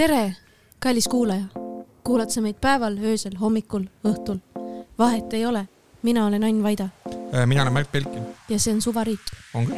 [0.00, 0.32] tere,
[0.80, 1.44] kallis kuulaja.
[2.04, 4.38] kuulad sa meid päeval, öösel, hommikul, õhtul?
[4.98, 5.66] vahet ei ole.
[6.02, 6.88] mina olen Ain Vaida
[7.34, 8.24] Äh, mina olen Märt Belkin.
[8.48, 9.20] ja see on Suvariik.
[9.54, 9.76] on küll.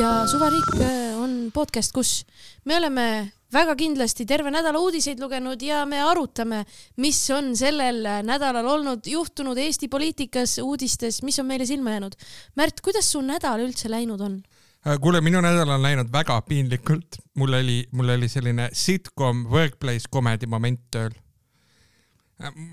[0.00, 2.26] ja Suvariik äh, on podcast, kus
[2.64, 6.64] me oleme väga kindlasti terve nädala uudiseid lugenud ja me arutame,
[6.96, 12.18] mis on sellel nädalal olnud, juhtunud Eesti poliitikas, uudistes, mis on meile silma jäänud.
[12.56, 14.42] Märt, kuidas su nädal üldse läinud on?
[14.86, 17.18] Äh, kuule, minu nädal on läinud väga piinlikult.
[17.34, 21.10] mul oli, mul oli selline sitcom workplace comedy moment tööl.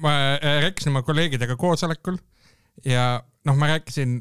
[0.02, 2.18] ma äh, rääkisin oma kolleegidega koosolekul
[2.86, 4.20] ja noh, ma rääkisin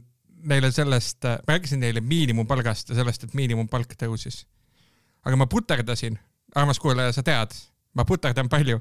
[0.49, 4.47] neile sellest, ma rääkisin neile miinimumpalgast ja sellest, et miinimumpalk tõusis.
[5.25, 6.19] aga ma puterdasin,
[6.55, 7.53] armas kuulaja, sa tead,
[7.95, 8.81] ma puterdan palju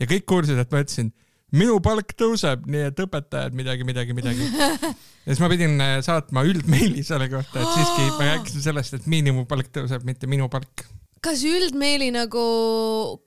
[0.00, 1.12] ja kõik kuulsid, et ma ütlesin
[1.56, 4.48] minu palk tõuseb, nii et õpetajad midagi, midagi, midagi.
[5.24, 9.08] ja siis ma pidin äh, saatma üldmeili selle kohta, et siiski ma rääkisin sellest, et
[9.10, 10.86] miinimumpalk tõuseb, mitte minu palk.
[11.22, 12.42] kas üldmeeli nagu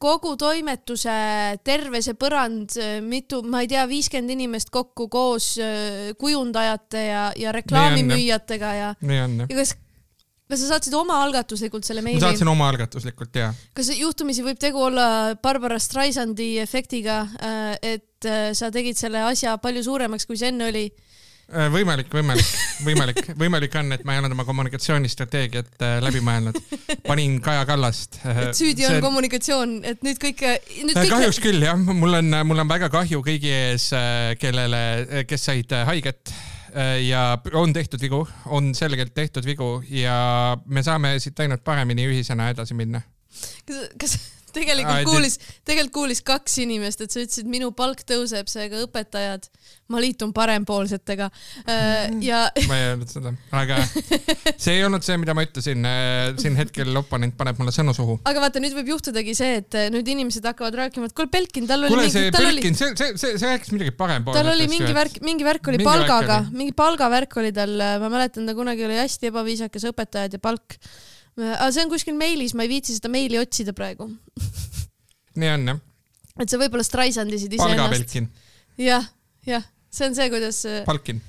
[0.01, 1.15] kogu toimetuse
[1.63, 2.75] terve see põrand,
[3.05, 9.29] mitu, ma ei tea, viiskümmend inimest kokku koos äh, kujundajate ja, ja reklaamimüüjatega ja, ja
[9.54, 9.77] kas,
[10.46, 12.21] kas sa saatsid omaalgatuslikult selle ma meili?
[12.21, 13.49] saatsin omaalgatuslikult ja.
[13.77, 15.07] kas juhtumisi võib tegu olla
[15.41, 17.24] Barbara Streisandi efektiga,
[17.82, 20.85] et äh, sa tegid selle asja palju suuremaks, kui see enne oli?
[21.46, 22.54] Äh, võimalik, võimalik,
[22.85, 26.57] võimalik, võimalik on, et ma ei olnud oma kommunikatsioonistrateegiat äh, läbi mõelnud.
[27.05, 28.21] panin Kaja Kallast.
[28.21, 30.46] et süüdi on kommunikatsioon, et nüüd kõik,
[30.82, 31.13] nüüd kõik.
[31.18, 33.90] kahjuks küll jah, mul on, mul on väga kahju kõigi ees,
[34.41, 36.34] kellele, kes said haiget
[37.07, 42.49] ja on tehtud vigu, on selgelt tehtud vigu ja me saame siit ainult paremini ühisena
[42.51, 43.01] edasi minna.
[43.65, 44.17] kas, kas
[44.55, 49.48] tegelikult kuulis, tegelikult kuulis kaks inimest, et sa ütlesid, minu palk tõuseb, seega õpetajad,
[49.93, 51.29] ma liitun parempoolsetega
[52.29, 52.41] ja.
[52.70, 53.79] ma ei öelnud seda, aga
[54.63, 55.87] see ei olnud see, mida ma ütlesin.
[56.41, 58.17] siin hetkel oponent paneb mulle sõnu suhu.
[58.27, 61.85] aga vaata, nüüd võib juhtudagi see, et nüüd inimesed hakkavad rääkima, et kuule, Belkin, tal
[61.85, 64.47] oli kuule, see Belkin, see, see, see, see rääkis midagi parempoolsetest.
[64.47, 68.47] tal oli mingi värk, mingi värk oli mingi palgaga, mingi palgavärk oli tal, ma mäletan,
[68.47, 70.79] ta kunagi oli hästi ebaviisakas, õpetajad ja palk
[71.35, 74.09] aga see on kuskil meilis, ma ei viitsi seda meili otsida praegu
[75.40, 75.79] nii on jah.
[76.40, 78.18] et sa võib-olla straisandisid iseennast.
[78.81, 79.07] jah,
[79.47, 80.62] jah, see on see, kuidas.
[80.88, 81.22] palkin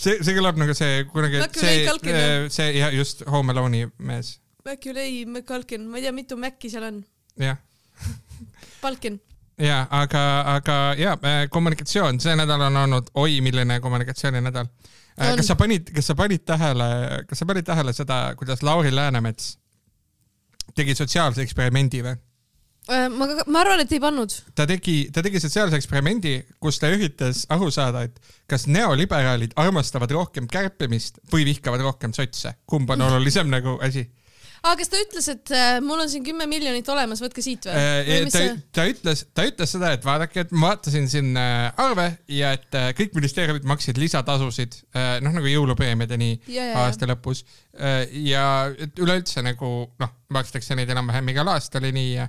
[0.00, 1.80] see, see kõlab nagu see kunagi, see,
[2.52, 4.38] see ja just Home Alone'i mees.
[4.64, 7.02] Maculay McCulkin, ma ei tea, mitu Maci seal on.
[7.40, 7.60] jah
[8.80, 9.20] Palkin
[9.60, 10.22] ja aga,
[10.56, 11.16] aga ja
[11.52, 14.68] kommunikatsioon, see nädal on olnud oi milline kommunikatsiooninädal
[15.18, 16.88] Äh, kas sa panid, kas sa panid tähele,
[17.28, 19.56] kas sa panid tähele seda, kuidas Lauri Läänemets
[20.76, 22.14] tegi sotsiaalse eksperimendi või?
[22.90, 24.34] Äh, ma, ma arvan, et ei pannud.
[24.56, 28.16] ta tegi, ta tegi sotsiaalse eksperimendi, kus ta üritas aru saada, et
[28.50, 34.06] kas neoliberaalid armastavad rohkem kärpimist või vihkavad rohkem sotse, kumb on olulisem nagu asi
[34.62, 37.74] aga kas ta ütles, et äh, mul on siin kümme miljonit olemas, võtke siit või,
[37.76, 38.42] äh, ta,
[38.76, 42.78] ta ütles, ta ütles seda, et vaadake, et ma vaatasin siin äh, arve ja et
[42.78, 47.44] äh, kõik ministeeriumid maksid lisatasusid äh,, noh nagu jõulupreemiad ja nii ja, ja, aasta lõpus
[47.74, 48.06] äh,.
[48.26, 48.44] ja
[48.76, 52.28] et üleüldse nagu noh, makstakse neid enam-vähem igal aastal ja nii ja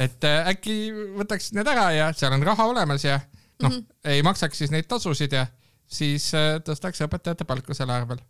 [0.00, 0.76] et äh, äkki
[1.18, 3.20] võtaks need ära ja seal on raha olemas ja
[3.60, 5.46] noh mm -hmm., ei maksaks siis neid tasusid ja
[5.90, 8.24] siis äh, tõstaks õpetajate palku selle arvel mm.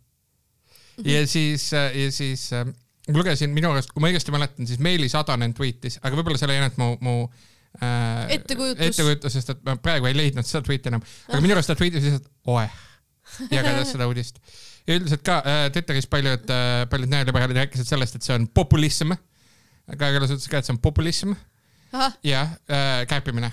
[1.03, 1.09] -hmm.
[1.11, 2.65] ja siis äh,, ja siis äh,
[3.09, 6.57] lugesin minu arust, kui ma õigesti mäletan, siis Meelis Adanen tweetis, aga võib-olla see oli
[6.59, 7.15] ainult mu, mu
[7.81, 11.71] äh, ettekujutus, ettekujutus, sest et ma praegu ei leidnud seda tweet'i enam, aga minu arust
[11.71, 12.75] ta tweetis lihtsalt oeh,
[13.49, 14.37] jagades seda uudist.
[14.85, 19.15] ja üldiselt ka äh, Twitteris paljud äh,, paljud neoliberaalid rääkisid sellest, et see on populism.
[19.91, 21.33] Kaja Kallas ütles ka, et see on populism.
[22.23, 23.49] ja äh, kärpimine.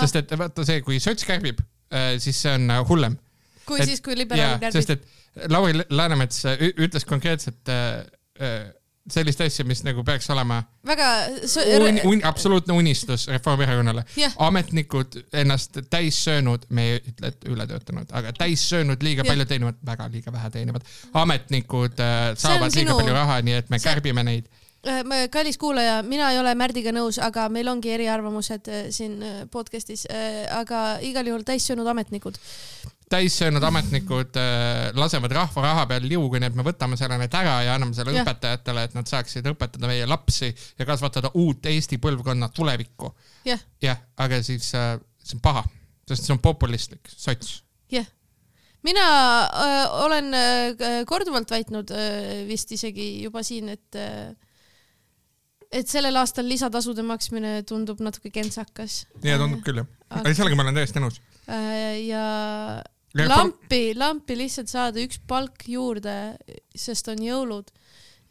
[0.00, 1.60] sest et vaata see, kui sots kärbib
[1.92, 3.20] äh,, siis see on äh, hullem.
[3.68, 4.80] kui et, siis, kui liberaalid kärbib.
[4.80, 8.04] sest et Lauri Läänemets äh, ütles konkreetselt Äh,
[9.10, 11.08] sellist asja, mis nagu peaks olema väga
[11.82, 14.34] un, un, absoluutne unistus Reformierakonnale yeah..
[14.38, 19.32] ametnikud ennast täis söönud, me ei ütle, et üle töötanud, aga täis söönud, liiga yeah.
[19.32, 20.86] palju teenivad, väga liiga vähe teenivad.
[21.24, 22.98] ametnikud äh, saavad liiga sinu...
[23.00, 23.90] palju raha, nii et me see...
[23.90, 24.46] kärbime neid
[24.86, 25.02] äh,
[25.34, 29.18] kallis kuulaja, mina ei ole Märdiga nõus, aga meil ongi eriarvamused siin
[29.50, 30.06] podcast'is,
[30.62, 32.38] aga igal juhul täissöönud ametnikud
[33.12, 37.58] täissöönud ametnikud äh, lasevad rahva raha peal liugu, nii et me võtame selle neilt ära
[37.66, 38.24] ja anname selle ja.
[38.24, 43.12] õpetajatele, et nad saaksid õpetada meie lapsi ja kasvatada uut Eesti põlvkonna tulevikku.
[43.48, 45.64] jah ja,, aga siis äh, see on paha,
[46.08, 47.60] sest see on populistlik sots.
[47.92, 48.08] jah
[48.86, 49.04] mina
[49.46, 54.32] äh, olen äh, korduvalt väitnud äh, vist isegi juba siin, et äh,
[55.72, 59.04] et sellel aastal lisatasude maksmine tundub natuke kentsakas.
[59.24, 61.20] ja tundub küll jah, aga sellega ma olen täiesti nõus
[62.06, 62.24] ja
[63.14, 66.36] lampi, lampi lihtsalt saada üks palk juurde,
[66.74, 67.70] sest on jõulud.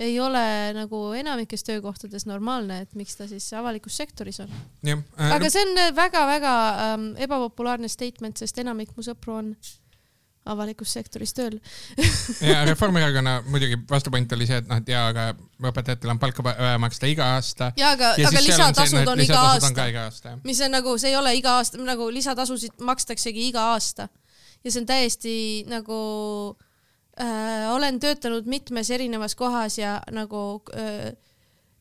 [0.02, 0.42] ei ole
[0.74, 4.50] nagu enamikes töökohtades normaalne, et miks ta siis avalikus sektoris on.
[4.86, 5.04] jah,
[5.36, 6.56] aga see on väga-väga
[6.88, 9.54] ähm, ebapopulaarne statement, sest enamik mu sõpru on
[10.50, 11.58] avalikus sektoris tööl.
[12.52, 15.28] ja Reformierakonna muidugi vastupoint oli see, et noh, et jaa, aga
[15.70, 17.72] õpetajatel on palka vaja maksta iga aasta.
[17.78, 20.96] ja aga, ja aga seal on see, lisatasud on iga lisatasud aasta, mis on nagu,
[21.02, 24.10] see ei ole iga aasta, nagu lisatasusid makstaksegi iga aasta.
[24.64, 25.34] Ja see on täiesti
[25.70, 25.98] nagu
[27.20, 31.12] äh,, olen töötanud mitmes erinevas kohas ja nagu äh,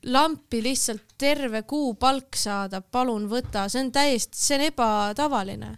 [0.03, 5.75] lampi lihtsalt terve kuu palk saada, palun võta, see on täiesti, see on ebatavaline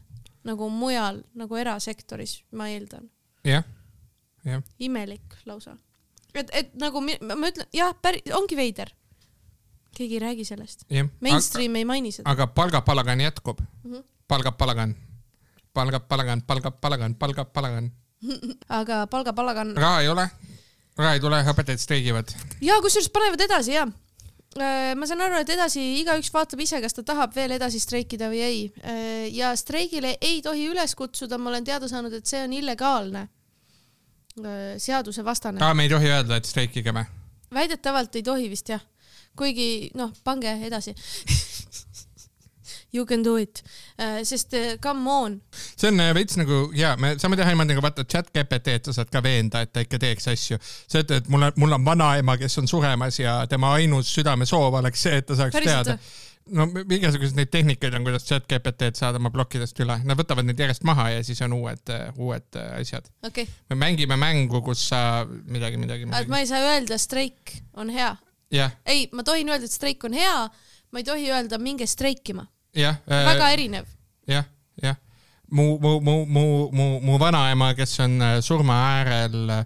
[0.47, 3.09] nagu mujal nagu erasektoris, ma eeldan.
[3.47, 3.65] jah,
[4.47, 5.77] jah, imelik lausa.
[6.35, 8.91] et, et nagu ma ma ütlen, jah, päris, ongi veider.
[9.97, 10.87] keegi ei räägi sellest.
[11.21, 12.31] Mainstream ei maini seda.
[12.31, 14.03] aga palgapalagan jätkub Mhm..
[14.29, 14.95] palgapalagan,
[15.75, 17.91] palgapalagan, palgapalagan, palgapalagan.
[18.81, 20.29] aga palgapalagan raha ei ole,
[20.99, 22.33] raha ei tule, õpetajad streigivad.
[22.63, 23.87] ja kusjuures panevad edasi ja.
[24.99, 28.43] ma saan aru, et edasi igaüks vaatab ise, kas ta tahab veel edasi streikida või
[28.47, 28.63] ei.
[29.35, 33.27] ja streigile ei tohi üles kutsuda, ma olen teada saanud, et see on illegaalne,
[34.81, 35.63] seadusevastane.
[35.65, 37.07] aa, me ei tohi öelda, et streikige me.
[37.53, 38.85] väidetavalt ei tohi vist jah,
[39.37, 40.95] kuigi noh, pange edasi.
[42.93, 43.63] You can do it,
[44.23, 45.39] sest eh, come on,
[45.81, 48.99] see on äh, veits nagu ja me saame teha niimoodi nagu vaata chat GPT-d sa
[48.99, 50.59] saad ka veenda, et ta ikka teeks asju.
[50.61, 54.77] sa ütled, et mul on, mul on vanaema, kes on suremas ja tema ainus südamesoov
[54.83, 55.97] oleks see, et ta saaks päriselt teada.
[56.53, 60.61] no igasuguseid neid tehnikaid on, kuidas chat GPT-d saada oma plokkidest üle, nad võtavad need
[60.61, 63.09] järjest maha ja siis on uued, uued äh, asjad.
[63.25, 66.29] okay., me mängime mängu, kus sa midagi, midagi, midagi.
[66.29, 68.13] ma ei saa öelda, streik on hea.
[68.53, 70.41] jah, ei, ma tohin öelda, et streik on hea,
[70.93, 72.45] ma ei tohi öelda, minge streikima,
[72.77, 72.99] jah.
[73.07, 73.87] väga erinev.
[74.29, 74.45] jah,
[74.83, 74.97] jah.
[75.51, 79.65] mu, mu, mu, mu, mu, mu vanaema, kes on äh, surma äärel äh,,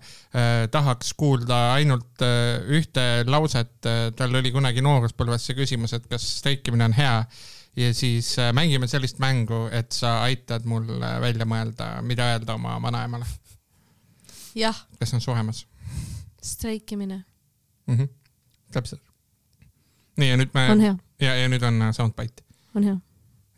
[0.71, 3.77] tahaks kuulda ainult äh, ühte lauset,
[4.17, 7.21] tal oli kunagi nooruspõlves see küsimus, et kas streikimine on hea
[7.77, 12.57] ja siis äh, mängime sellist mängu, et sa aitad mul äh, välja mõelda, mida öelda
[12.57, 13.27] oma vanaemale,
[14.57, 15.67] jah, kes on suremas
[16.43, 17.25] streikimine
[17.87, 17.97] mm.
[17.97, 18.09] -hmm.
[18.73, 19.03] täpselt.
[20.17, 22.43] nii ja nüüd me ja, ja nüüd on äh, soundbite,
[22.77, 22.97] on hea.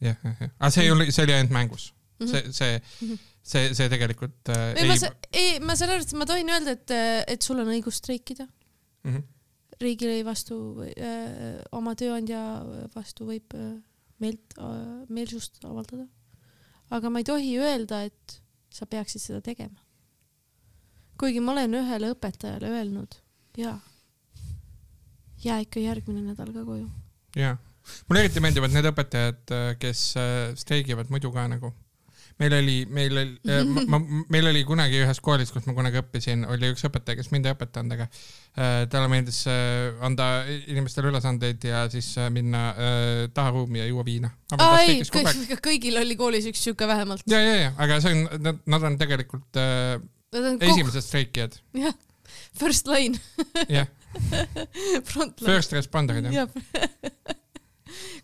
[0.08, 2.28] jah, jah, jah, aga see ei ole, see oli ainult mängus, Mhm.
[2.30, 3.18] see, see Mhm.
[3.42, 6.94] see, see tegelikult äh, ei, sa-, ei, ma saan aru, et ma tohin öelda, et,
[7.34, 8.46] et sul on õigus streikida
[9.04, 9.12] mm.
[9.12, 9.22] -hmm.
[9.80, 12.40] riigilõi vastu äh,, oma tööandja
[12.94, 13.76] vastu võib äh,
[14.18, 16.08] meelt äh,, meelsust avaldada.
[16.90, 19.78] aga ma ei tohi öelda, et sa peaksid seda tegema.
[21.18, 23.14] kuigi ma olen ühele õpetajale öelnud,
[23.58, 23.78] jaa,
[25.44, 26.90] jää ikka järgmine nädal ka koju.
[27.36, 27.56] jaa,
[28.08, 29.52] mulle eriti meeldivad need õpetajad,
[29.82, 31.74] kes äh, streigivad muidu ka nagu.
[32.38, 33.54] meil oli, meil oli,
[33.90, 33.98] ma,
[34.30, 37.54] meil oli kunagi ühes koolis, kus ma kunagi õppisin, oli üks õpetaja, kes mind ei
[37.56, 40.28] õpetanud, aga äh, talle meeldis äh, anda
[40.70, 44.30] inimestele ülesandeid ja siis äh, minna äh, taharuumi ja juua viina.
[44.78, 45.02] ei,
[45.64, 47.26] kõigil oli koolis üks siuke vähemalt.
[47.26, 49.98] ja, ja, ja, aga see on, nad, on tegelikult äh,
[50.36, 51.94] on esimesed streikijad, jah,
[52.58, 53.18] first line,
[53.68, 53.88] jah,
[55.46, 56.48] first responder'id jah.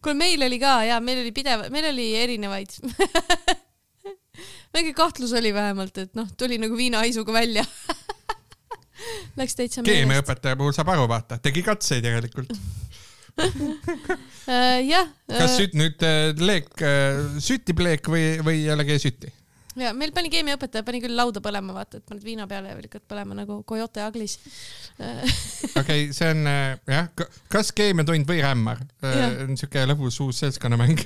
[0.04, 2.76] kuule, meil oli ka ja meil oli pidev, meil oli erinevaid.
[4.74, 7.64] väike kahtlus oli vähemalt, et noh, tuli nagu viinahaisuga välja.
[9.38, 12.54] Läks täitsa keemiaõpetaja puhul saab aru, vaata, tegi katseid järelikult.
[14.44, 16.66] Äh, jah, kas süt-, nüüd äh, leek,
[17.42, 19.30] süttib leek või, või jällegi ei süti?
[19.80, 23.04] Ja meil pani keemiaõpetaja pani küll lauda põlema, vaata, et paned viina peale ja lükkad
[23.10, 24.38] põlema nagu Coyote Aglis.
[25.00, 27.10] okei okay,, see on äh, jah,
[27.52, 29.38] kas keemiatund või rämmar, Jah.
[29.44, 31.04] on siuke lõbus uus seltskonnamäng.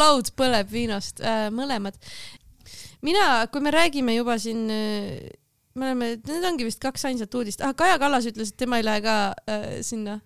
[0.00, 1.22] laud põleb viinast,
[1.54, 1.98] mõlemad.
[3.06, 4.66] mina, kui me räägime juba siin,
[5.74, 8.86] me oleme, need ongi vist kaks ainsat uudist ah,, Kaja Kallas ütles, et tema ei
[8.86, 9.16] lähe ka
[9.48, 10.20] äh, sinna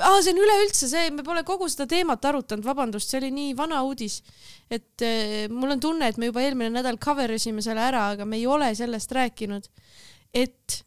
[0.00, 0.18] ah,.
[0.22, 3.82] see on üleüldse see, me pole kogu seda teemat arutanud, vabandust, see oli nii vana
[3.86, 4.20] uudis,
[4.70, 8.26] et äh, mul on tunne, et me juba eelmine nädal cover isime selle ära, aga
[8.28, 9.68] me ei ole sellest rääkinud,
[10.36, 10.82] et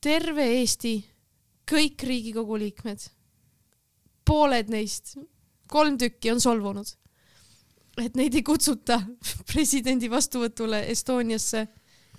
[0.00, 0.94] terve Eesti,
[1.70, 3.04] kõik Riigikogu liikmed,
[4.26, 5.14] pooled neist,
[5.70, 6.88] kolm tükki on solvunud,
[8.00, 9.00] et neid ei kutsuta
[9.50, 11.66] presidendi vastuvõtule Estoniasse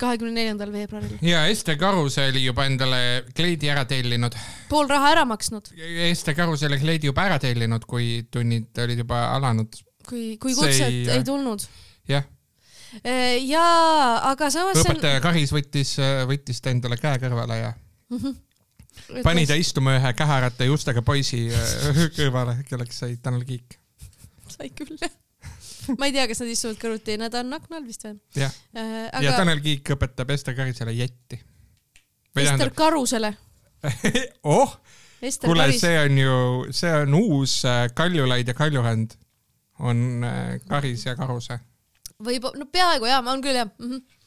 [0.02, 1.16] kahekümne neljandal veebruaril.
[1.24, 3.00] ja Ester Karuse oli juba endale
[3.38, 4.36] kleidi ära tellinud.
[4.68, 5.70] pool raha ära maksnud,
[6.10, 9.80] Ester Karuse oli kleidi juba ära tellinud, kui tunnid olid juba alanud.
[10.08, 11.64] kui, kui kutset ei- ei, tulnud.
[12.10, 12.26] jah,
[13.46, 15.94] jaa, aga samas see on õpetaja Karis võttis,
[16.28, 17.72] võttis ta endale käe kõrvale ja
[19.24, 23.78] pani ta istuma ühe käharate juustega poisi äh, kõrvale, kelleks sai Tanel Kiik.
[24.52, 25.14] sai küll jah.
[25.98, 28.14] ma ei tea, kas nad istuvad kõrvuti, nad on akna all vist või?
[28.38, 31.40] jah, ja aga Tanel Kiik õpetab Ester Karisele jetti.
[32.32, 33.34] või Ester tähendab, Karusele,
[34.56, 34.78] oh,
[35.42, 36.38] kuule, see on ju,
[36.74, 39.18] see on uus äh, Kaljulaid ja Kaljurand
[39.82, 41.58] on äh, Karis ja Karuse.
[42.22, 43.94] võib, no peaaegu jaa, on küll jah mm.
[43.94, 44.20] -hmm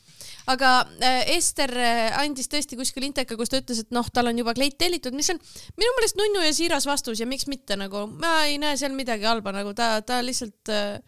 [0.45, 0.71] aga
[1.01, 4.53] äh, Ester äh, andis tõesti kuskil inteka, kus ta ütles, et noh, tal on juba
[4.57, 5.39] kleit tellitud, mis on
[5.79, 9.25] minu meelest nunnu ja siiras vastus ja miks mitte nagu, ma ei näe seal midagi
[9.25, 10.99] halba, nagu ta, ta lihtsalt äh,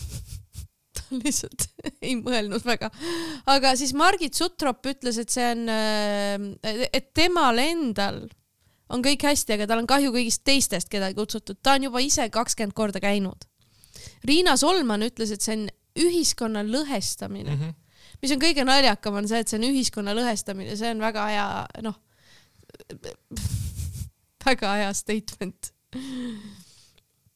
[0.96, 1.66] ta lihtsalt
[2.06, 2.90] ei mõelnud väga.
[3.52, 5.66] aga siis Margit Sutrop ütles, et see on,
[6.62, 8.24] et temal endal
[8.92, 12.02] on kõik hästi, aga tal on kahju kõigist teistest, keda ei kutsutud, ta on juba
[12.04, 13.46] ise kakskümmend korda käinud.
[14.26, 15.66] Riina Solman ütles, et see on
[16.02, 17.74] ühiskonna lõhestamine mm, -hmm.
[18.22, 21.48] mis on kõige naljakam, on see, et see on ühiskonna lõhestamine, see on väga hea,
[21.84, 21.98] noh,
[24.46, 25.72] väga hea statement.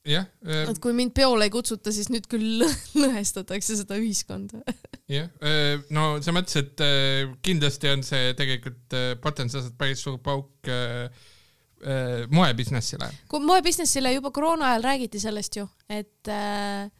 [0.06, 0.26] jah,
[0.70, 4.62] et kui mind peole ei kutsuta, siis nüüd küll lõ- lõhestatakse seda ühiskonda.
[5.10, 5.30] jah,
[5.90, 11.08] no selles mõttes, et äh, kindlasti on see tegelikult äh, potentsiaalselt päris suur pauk äh,
[11.82, 13.10] äh, moebusinessile.
[13.32, 16.90] moebusinessile juba koroona ajal räägiti sellest ju, et äh, äh,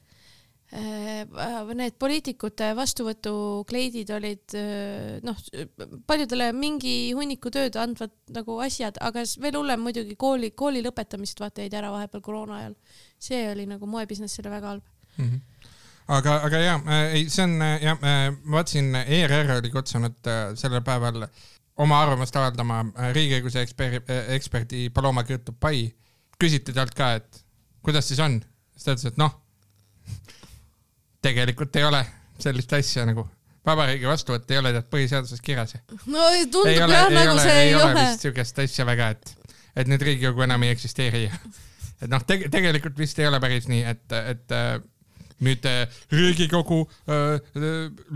[0.74, 5.38] need poliitikute vastuvõtukleidid olid äh, noh,
[6.08, 11.62] paljudele mingi hunniku tööd andvad nagu asjad, aga veel hullem muidugi kooli, kooli lõpetamised vaata
[11.62, 12.74] jäid ära vahepeal koroona ajal.
[13.18, 14.82] see oli nagu moebusinessile väga halb.
[15.16, 15.24] mm.
[15.24, 15.70] -hmm.
[16.18, 16.80] aga, aga ja,
[17.12, 18.02] ei, see on äh, jah,
[18.42, 21.28] ma vaatasin, ERR oli kutsunud äh, sellel päeval
[21.76, 24.02] oma arvamust avaldama äh, riigiõiguse eksperdi,
[24.34, 25.92] eksperdi Paloma Kõrtu-Pai.
[26.38, 27.44] küsiti talt ka, et
[27.82, 28.40] kuidas siis on,
[28.74, 29.32] siis ta ütles, et noh,
[31.26, 32.04] tegelikult ei ole
[32.42, 33.26] sellist asja nagu
[33.66, 35.76] vabariigi vastuvõtt ei ole tead põhiseaduses kirjas.
[36.06, 38.02] no tundub ei ole, jah, nagu ole, see ei ei ole ole.
[38.02, 42.98] vist siukest asja väga, et, et nüüd Riigikogu enam ei eksisteeri et noh, teg-, tegelikult
[43.00, 44.56] vist ei ole päris nii, et, et
[45.44, 45.66] nüüd
[46.12, 46.78] Riigikogu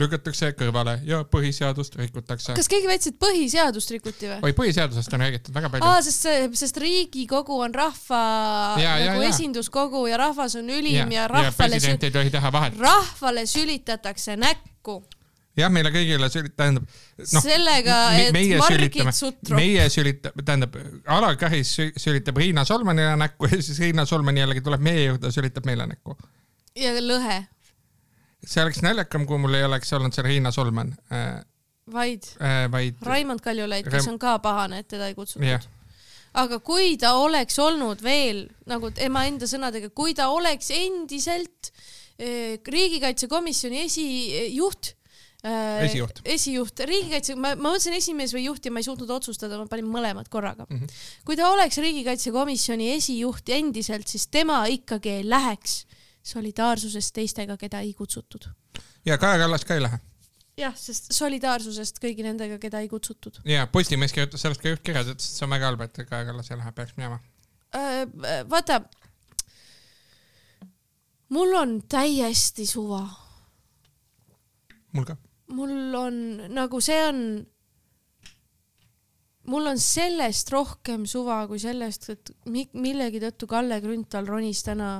[0.00, 2.54] lükatakse kõrvale ja põhiseadust rikutakse.
[2.56, 4.40] kas keegi väitis, et põhiseadust rikuti või?
[4.48, 5.86] oi, põhiseadusest on räägitud väga palju.
[5.90, 8.24] aa, sest see, sest Riigikogu on rahva
[8.80, 9.30] Ja, nagu ja.
[9.34, 12.78] esinduskogu ja rahvas on ülim ja, ja rahvale president ei tohi teha vahet.
[12.80, 15.02] rahvale sülitatakse näkku
[15.58, 20.76] jah, meile kõigile sülit-, tähendab noh, sellega, et Margit Sutrop, meie sülitame, tähendab,
[21.10, 25.30] Alar Karis sü- sülitab Riina Solmanile näkku ja siis Riina Solman jällegi tuleb meie juurde
[25.30, 26.16] ja sülitab meile näkku.
[26.78, 27.40] Ja lõhe,
[28.46, 31.40] see oleks naljakam, kui mul ei oleks olnud seal Riina Solman äh,,
[31.90, 35.64] vaid äh, vaid Raimond Kaljulaid, kes Raim- on ka pahane, et teda ei kutsutud jah,
[36.40, 41.72] aga kui ta oleks olnud veel nagu tema enda sõnadega, kui ta oleks endiselt
[42.20, 44.92] eh, riigikaitsekomisjoni esijuht
[45.42, 46.22] äh, Esijuht.
[46.24, 49.90] esijuht, riigikaitse, ma, ma mõtlesin esimees või juht ja ma ei suutnud otsustada, ma panin
[49.90, 50.76] mõlemad korraga mm.
[50.76, 51.00] -hmm.
[51.26, 55.80] kui ta oleks riigikaitsekomisjoni esijuht endiselt, siis tema ikkagi ei läheks
[56.22, 58.46] solidaarsusest teistega, keda ei kutsutud.
[59.06, 59.98] ja Kaja Kallas ka ei lähe.
[60.60, 65.30] jah, sest solidaarsusest kõigi nendega, keda ei kutsutud ja Postimees kirjutas sellest ka juhtkirjas, ütles,
[65.30, 67.20] et see on väga halb, et Kaja Kallas ei lähe, peaks minema.
[67.74, 68.04] äh,.
[68.50, 68.80] vaata,
[71.28, 73.04] mul on täiesti suva
[74.92, 75.16] mul ka.
[75.54, 76.16] mul on
[76.54, 77.20] nagu see on,
[79.50, 84.90] mul on sellest rohkem suva kui sellest, et mi- millegi tõttu Kalle Grünthal ronis täna,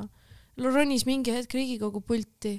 [0.69, 2.59] ronis mingi hetk Riigikogu pulti.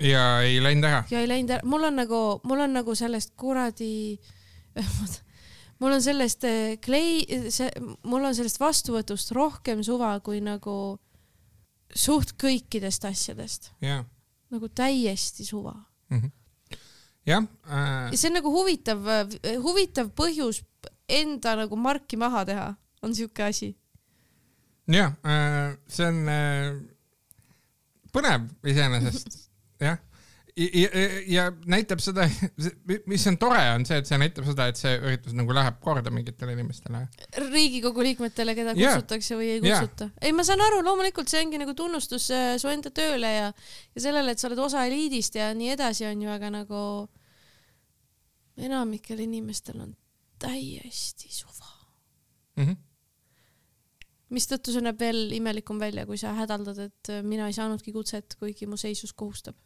[0.00, 1.02] Ja ei läinud ära.
[1.10, 4.16] ja ei läinud ära, mul on nagu, mul on nagu sellest kuradi,
[5.82, 7.68] mul on sellest eh, klei, see,
[8.08, 10.76] mul on sellest vastuvõtust rohkem suva kui nagu
[11.92, 14.00] suht kõikidest asjadest, ja,
[14.54, 15.74] nagu täiesti suva.
[17.28, 19.04] Jah äh, ja, see on nagu huvitav,
[19.60, 20.62] huvitav põhjus
[21.10, 22.70] enda nagu marki maha teha,
[23.04, 23.74] on siuke asi.
[24.88, 26.80] ja äh, see on äh,
[28.14, 29.42] põnev iseenesest,
[29.82, 29.98] jah.
[30.56, 30.88] Ja, ja,
[31.26, 32.26] ja näitab seda,
[33.08, 36.10] mis on tore, on see, et see näitab seda, et see üritus nagu läheb korda
[36.12, 37.04] mingitele inimestele.
[37.38, 38.96] riigikogu liikmetele, keda Jaa.
[38.98, 40.10] kutsutakse või ei kutsuta.
[40.20, 43.48] ei, ma saan aru, loomulikult see ongi nagu tunnustus äh, su enda tööle ja,
[43.94, 46.82] ja sellele, et sa oled osa eliidist ja nii edasi, on ju, aga nagu
[48.60, 49.94] enamikel inimestel on
[50.40, 51.70] täiesti suva.
[52.56, 52.76] Mm -hmm.
[54.30, 58.36] Mistõttu see näeb veel imelikum välja, kui sa hädaldad, et äh, mina ei saanudki kutset,
[58.40, 59.56] kuigi mu seisus kohustab.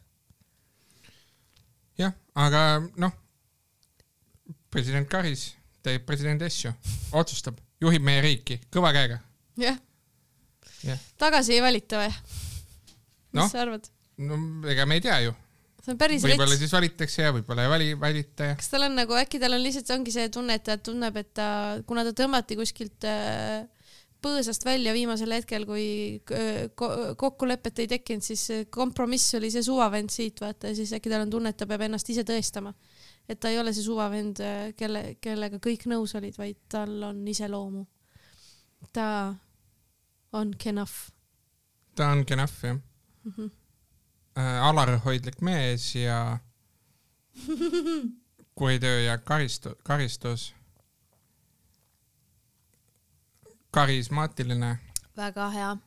[1.97, 2.61] jah, aga
[2.99, 3.13] noh,
[4.73, 5.53] president Karis
[5.85, 6.73] teeb presidendi asju,
[7.15, 9.21] otsustab, juhib meie riiki kõva käega.
[9.61, 9.77] jah
[10.85, 10.99] Jah.
[11.17, 12.11] tagasi ei valita või?
[12.11, 13.49] mis Noh.
[13.49, 13.87] sa arvad?
[14.21, 14.37] no
[14.69, 15.31] ega me ei tea ju,
[15.81, 16.61] see on päris võib-olla rets.
[16.61, 19.63] siis valitakse ja võib-olla ei vali, valita ja kas tal on nagu, äkki tal on
[19.63, 21.47] lihtsalt, ongi see tunne, et ta tunneb, et ta,
[21.87, 23.63] kuna ta tõmmati kuskilt äh,
[24.25, 25.85] põõsast välja viimasel hetkel, kui
[26.33, 30.93] äh, ko- kokkulepet ei tekkinud, siis äh, kompromiss oli see suvavend siit, vaata, ja siis
[30.97, 32.73] äkki tal on tunne, et ta peab ennast ise tõestama.
[33.29, 34.41] et ta ei ole see suvavend,
[34.77, 37.85] kelle, kellega kõik nõus olid, vaid tal on iseloomu.
[38.93, 39.07] ta
[40.35, 41.15] on kenaf
[41.95, 43.31] ta on kenaf jah mm.
[43.37, 43.49] -hmm.
[44.37, 44.63] äh,.
[44.69, 46.37] alalhoidlik mees ja
[48.55, 50.55] kuritöö ja karistu-, karistus.
[53.75, 54.71] karismaatiline.
[55.17, 55.77] väga hea.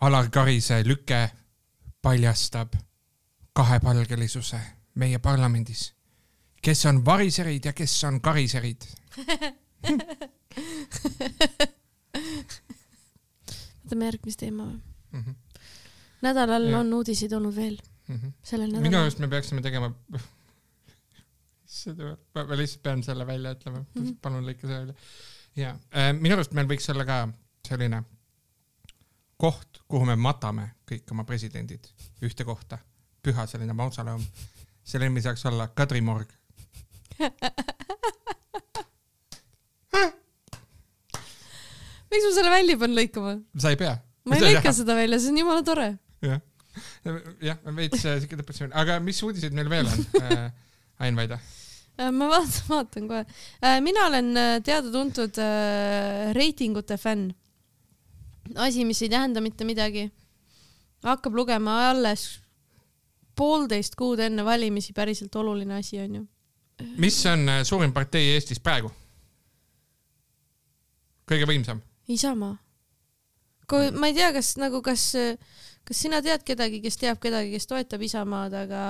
[0.00, 1.30] Alar Karise lüke
[2.02, 2.74] paljastab
[3.52, 4.60] kahepalgelisuse
[4.94, 5.94] meie parlamendis.
[6.62, 8.82] kes on variserid ja kes on kariserid.
[13.92, 14.78] võtame järgmist teema või?
[15.12, 15.34] Mm -hmm.
[16.22, 16.80] nädalal Jah.
[16.80, 18.32] on uudiseid olnud veel, Mm -hmm.
[18.42, 19.02] sellel minu nädalal.
[19.02, 19.92] arust me peaksime tegema.
[21.64, 24.02] seda, ma lihtsalt pean selle välja ütlema mm.
[24.02, 24.16] -hmm.
[24.22, 24.94] palun lõika see välja.
[25.56, 27.28] Ja äh, minu arust meil võiks olla ka
[27.66, 28.02] selline
[29.42, 31.86] koht, kuhu me matame kõik oma presidendid
[32.22, 32.78] ühte kohta,
[33.22, 34.22] püha selline mausoleum.
[34.84, 36.28] selle nimi saaks olla Kadri morg.
[42.12, 43.32] miks ma selle välja pean lõikama?
[43.58, 43.94] sa ei pea.
[44.24, 45.88] ma ei lõika seda välja, see on jumala tore.
[46.22, 46.40] jah,
[47.42, 50.50] jah, veits äh, siuke depressioon, aga mis uudiseid meil veel on äh,?
[51.02, 51.38] Ain Vaida.
[52.00, 53.24] Äh, ma vaatan, vaatan kohe.
[53.84, 57.32] mina olen äh, teada-tuntud äh, reitingute fänn.
[58.56, 60.10] asi, mis ei tähenda mitte midagi.
[61.04, 62.40] hakkab lugema alles
[63.36, 66.26] poolteist kuud enne valimisi, päriselt oluline asi on ju.
[66.96, 68.90] mis on äh, suurim partei Eestis praegu?
[71.28, 71.84] kõige võimsam?
[72.08, 72.56] Isamaa.
[73.68, 75.12] kui ma ei tea, kas nagu, kas,
[75.84, 78.82] kas sina tead kedagi, kes teab kedagi, kes toetab Isamaad, aga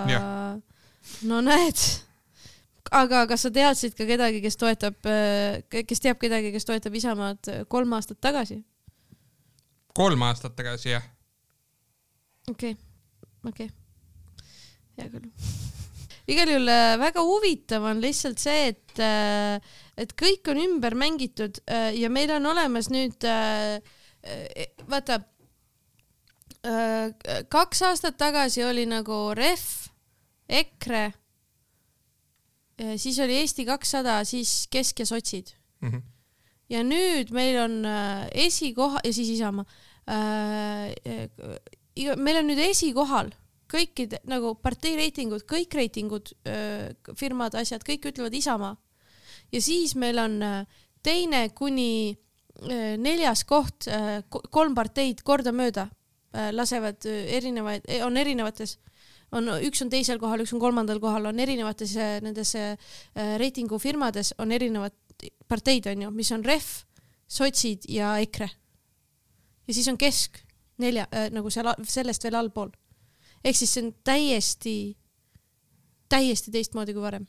[1.26, 1.82] no näed.
[2.90, 4.98] Aga kas sa teadsid ka kedagi, kes toetab,
[5.70, 8.62] kes teab kedagi, kes toetab Isamaad kolm aastat tagasi?
[9.94, 11.04] kolm aastat tagasi jah.
[12.48, 14.48] okei okay., okei okay.,
[14.98, 15.28] hea küll.
[16.32, 19.02] igal juhul äh, väga huvitav on lihtsalt see, et,
[20.00, 23.28] et kõik on ümber mängitud äh, ja meil on olemas nüüd,
[24.88, 25.18] vaata,
[27.50, 29.88] kaks aastat tagasi oli nagu Ref,
[30.46, 31.08] EKRE,
[32.96, 36.02] siis oli Eesti kakssada, siis Kesk ja sotsid Mm -hmm.
[36.70, 39.64] ja nüüd meil on äh, esikoha ja siis Isamaa
[40.08, 40.94] äh,.
[42.16, 43.30] meil on nüüd esikohal
[43.72, 46.28] kõikide nagu partei reitingud, kõik reitingud,
[47.16, 48.76] firmad, asjad, kõik ütlevad Isamaa.
[49.52, 50.66] ja siis meil on äh,
[51.02, 52.14] teine kuni
[52.70, 53.88] äh, neljas koht,
[54.50, 58.78] kolm parteid kordamööda äh, lasevad äh, erinevaid, on erinevates
[59.36, 62.76] on, üks on teisel kohal, üks on kolmandal kohal, on erinevates äh, nendes äh,
[63.40, 64.94] reitingufirmades on erinevad
[65.48, 66.82] parteid onju, mis on Ref,
[67.30, 68.48] sotsid ja EKRE.
[69.66, 70.42] ja siis on Kesk
[70.82, 72.72] nelja äh, nagu seal sellest veel allpool.
[73.44, 74.76] ehk siis see on täiesti,
[76.08, 77.26] täiesti teistmoodi kui varem.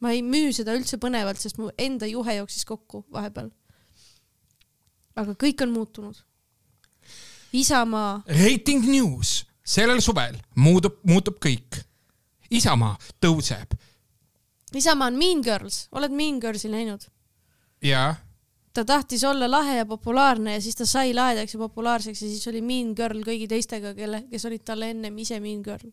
[0.00, 3.50] ma ei müü seda üldse põnevalt, sest mu enda juhe jooksis kokku vahepeal.
[5.16, 6.22] aga kõik on muutunud.
[7.56, 11.82] Isamaa, reiting news, sellel suvel muutub, muutub kõik.
[12.50, 13.74] Isamaa tõuseb
[14.74, 17.08] Isamaa on Mean Girls, oled Mean Girlsi näinud?
[17.82, 18.14] ja
[18.74, 22.48] ta tahtis olla lahe ja populaarne ja siis ta sai lahedaks ja populaarseks ja siis
[22.48, 25.90] oli Mean Girl kõigi teistega, kelle, kes olid talle ennem ise Mean Girl.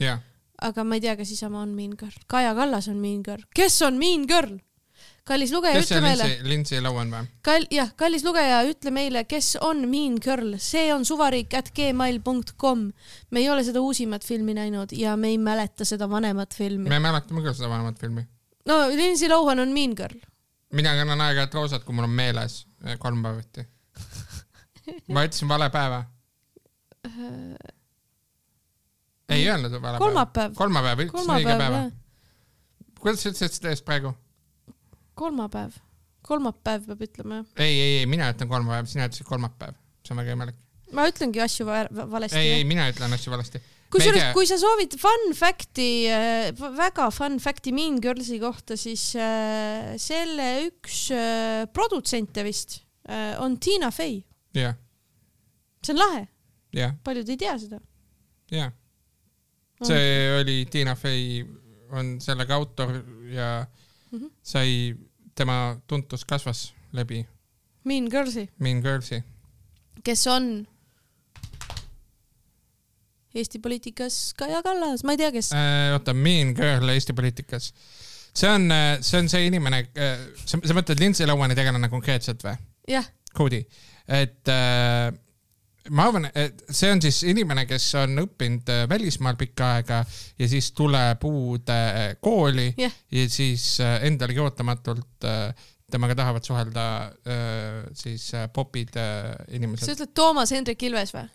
[0.00, 0.18] ja
[0.62, 2.14] aga ma ei tea, kas Isamaa on Mean Girl.
[2.26, 3.42] Kaja Kallas on Mean Girl.
[3.54, 4.58] kes on Mean Girl?
[5.28, 7.28] Kallis lugeja, ütle meile, Lindsay, Lohan või?
[7.46, 12.84] kall-, jah, kallis lugeja, ütle meile, kes on Mean Girl, see on suvariik at gmail.com.
[13.30, 16.90] me ei ole seda uusimat filmi näinud ja me ei mäleta seda vanemat filmi.
[16.92, 18.26] me mäletame küll seda vanemat filmi.
[18.68, 20.20] no Lindsay Lohan on Mean Girl.
[20.72, 23.66] mina kannan aeg-ajalt roosat, kui mul on meeles eh, kolmapäeviti.
[25.08, 26.04] ma ütlesin vale päeva.
[29.28, 29.98] ei öelnud vale päeva.
[30.04, 31.84] kolmapäev, kolmapäev, ütlesin õige päeva
[33.04, 34.14] kuidas sa ütlesid seda just praegu?
[35.18, 35.78] kolmapäev,
[36.26, 37.46] kolmapäev peab ütlema jah.
[37.64, 39.76] ei, ei, ei, mina ütlen kolmapäev, sina ütlesid kolmapäev.
[40.04, 40.58] see on väga imelik.
[40.94, 42.40] ma ütlengi asju va- va- valesti.
[42.40, 43.62] ei, ei, mina ütlen asju valesti.
[43.94, 45.88] kusjuures kui sa soovid fun fact'i,
[46.78, 53.58] väga fun fact'i Mean Girlsi kohta, siis äh, selle üks äh, produtsente vist äh, on
[53.62, 54.22] Tiina Fey.
[54.54, 54.78] jah,
[55.84, 56.24] see on lahe,
[57.06, 57.82] paljud ei tea seda.
[58.50, 58.72] jah.
[59.84, 61.44] see oli Tiina Fey
[61.94, 62.96] on sellega autor
[63.30, 63.48] ja
[64.14, 64.30] Mhm.
[64.42, 64.94] sai,
[65.34, 67.24] tema tuntus kasvas läbi
[67.84, 69.18] Mean Girlsi, Mean Girlsi.
[70.04, 70.66] kes on
[73.34, 75.48] Eesti poliitikas Kaja Kallas, ma ei tea, kes.
[75.52, 77.72] Äh, oota, Mean Girl Eesti poliitikas.
[78.34, 78.68] see on,
[79.00, 79.84] see on see inimene,
[80.44, 82.54] sa, sa mõtled Lindsay Lohani tegelane konkreetselt või?
[82.90, 83.60] jah, Cody,
[84.08, 85.10] et äh,
[85.92, 90.00] ma arvan, et see on siis inimene, kes on õppinud äh, välismaal pikka aega
[90.40, 92.94] ja siis tuleb uude äh, kooli Jah.
[93.12, 95.28] ja siis äh, endalegi ootamatult
[95.94, 96.84] temaga tahavad suhelda
[97.94, 99.92] siis popid äh, sa inimesed.
[99.92, 101.28] ütled Toomas Hendrik Ilves või?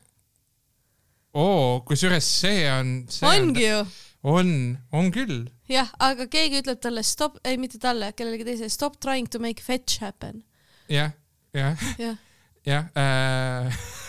[1.38, 3.86] oo, kusjuures see on, see ongi ju.
[4.34, 4.52] on,
[4.92, 5.46] on küll.
[5.70, 9.62] jah, aga keegi ütleb talle stop, ei mitte talle, kellelegi teisele stop trying to make
[9.62, 10.42] fetch happen.
[10.90, 11.14] jah,
[11.54, 12.22] jah, jah,
[12.66, 13.82] jah äh.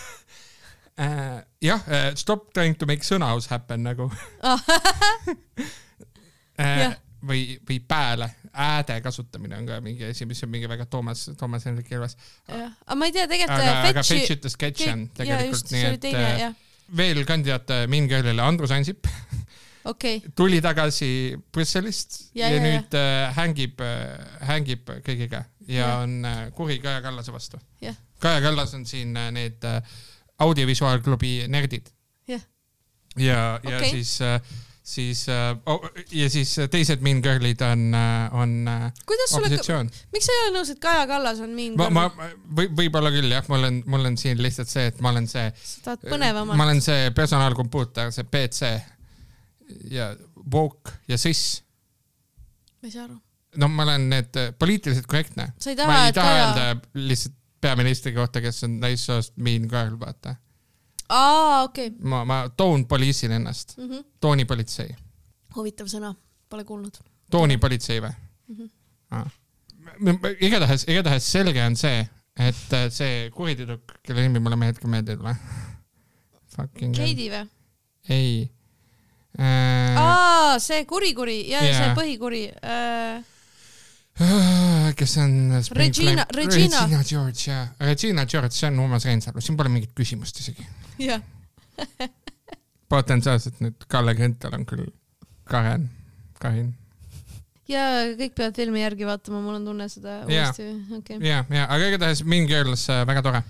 [1.01, 4.09] äh, jah äh,, stop trying to make sõnaus happen nagu
[4.45, 4.57] äh,
[6.81, 6.95] Jah..
[7.25, 11.65] või, või pääle, ääde kasutamine on ka mingi asi, mis on mingi väga Toomas, Toomas
[11.69, 12.17] Hendrik Ilves.
[12.49, 16.03] aga ma ei tea, tegelikult aga, aga fetch ütles catch on ja tegelikult nii et
[16.05, 19.07] teine, äh, veel kandidaat äh, Mean Girl'ile Andrus Ansip
[19.87, 20.21] okay.
[20.39, 25.75] tuli tagasi Brüsselist ja, Ja, ja, ja ja, nüüd äh, hängib äh,, hängib kõigiga ja,
[25.75, 25.97] ja Ja.
[26.03, 27.59] on äh, kuri Kaja Kallase vastu.
[28.19, 29.81] Kaja Kallas on siin äh, need äh,
[30.45, 31.93] audiovisuaalklubi nerdid
[32.29, 32.43] jah,
[33.17, 33.89] ja, ja okay.
[33.89, 34.41] siis äh,
[34.83, 39.49] siis äh, oh, ja siis teised Mean Girl'id on äh,, on äh, kuidas sulle,
[40.11, 42.37] miks sa ei ole nõus, et Kaja Kallas on mean ma, ma girl?
[42.57, 45.47] või võib-olla küll jah, mul on, mul on siin lihtsalt see, et ma olen see,
[45.63, 46.65] sa tahad ma põnevamalt?
[46.67, 48.71] olen see personaalkompuuter, see PC
[49.93, 50.11] ja
[50.51, 51.61] woke ja cis.
[52.81, 53.19] ma ei saa aru.
[53.61, 55.51] no ma olen need poliitiliselt korrektne.
[55.85, 56.65] ma ei et taha öelda
[56.97, 60.35] lihtsalt peaministri kohta, kes on naissoost mean girl, vaata.
[61.09, 61.91] aa, okei.
[61.99, 64.05] ma, ma toon poliisin ennast, Mhm.
[64.21, 64.95] toonipolitsei,
[65.55, 66.13] huvitav sõna,
[66.49, 66.97] pole kuulnud.
[67.31, 68.13] toonipolitsei või
[68.47, 68.69] Mhm.
[69.11, 69.25] ah.?
[70.39, 72.07] igatahes, igatahes selge on see,
[72.39, 75.35] et äh, see kuritüdruk, kelle nimi mulle hetkel meelde ei tule.
[76.95, 77.47] Keidi või?
[78.09, 78.51] ei
[79.39, 79.97] äh,.
[79.97, 81.77] aa, see kurikuri ja yeah.
[81.77, 83.23] see põhikuri äh,.
[84.97, 86.81] Kes on Spring Regina- Regina.
[86.83, 90.65] Regina George jah, Regina George, see on Urmas Reinsalu, siin pole mingit küsimust isegi.
[91.01, 91.21] jah,
[92.91, 94.85] potentsiaalselt nüüd Kalle Grünthal on küll
[95.49, 95.89] Karen,
[96.41, 96.71] Karin.
[97.71, 97.85] ja
[98.19, 100.67] kõik peavad filmi järgi vaatama, mul on tunne seda uuesti,
[100.99, 101.21] okay..
[101.25, 103.43] ja, ja aga igatahes Mean Girls äh, väga tore.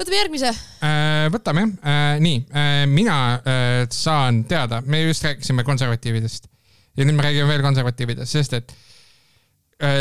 [0.00, 0.54] võtame järgmise.
[1.34, 6.50] võtame äh,, nii äh,, mina äh, saan teada, me just rääkisime konservatiividest
[6.94, 8.83] ja nüüd me räägime veel konservatiividest, sest et äh,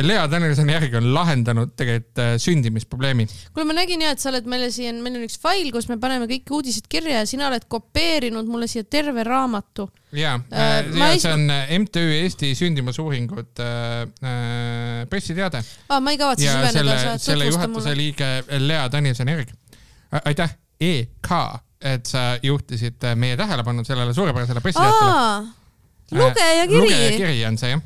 [0.06, 3.26] Lea Danilsoni järgi on lahendanud tegelikult äh, sündimisprobleemi.
[3.54, 5.98] kuule, ma nägin ja, et sa oled meile siia, meil on üks fail, kus me
[6.02, 9.90] paneme kõik uudised kirja ja sina oled kopeerinud mulle siia terve raamatu.
[10.14, 16.00] ja Äh, äh,, ja ei- see on äh, MTÜ Eesti sündimusuuringud äh, äh, pressiteade aa,
[16.00, 17.98] ma ei kavatse süveneda, selle sa, selle tutvusta juhatuse mulle.
[17.98, 19.54] liige Lea Danilson järgi.
[20.26, 21.32] aitäh, EK,
[21.82, 25.50] et sa juhtisid äh, meie tähelepanu sellele suurepärasele pressiteatele.
[26.12, 26.78] lugejakiri.
[26.78, 27.82] lugejakiri on see jah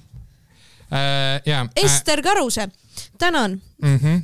[0.91, 1.41] äh,.
[1.45, 1.65] ja.
[1.75, 2.69] Ester Karuse,
[3.17, 3.61] tänan.
[3.81, 3.97] mm.
[3.97, 4.21] -hmm.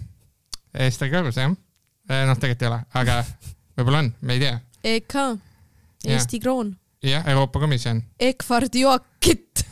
[0.73, 1.49] Ester Karus jah.
[1.49, 3.23] noh, tegelikult ei ole, aga
[3.77, 4.59] võib-olla on, me ei tea.
[4.83, 5.13] EK,
[6.05, 9.65] Eesti Kroon, jah, Euroopa Komisjon Egvard Joakit.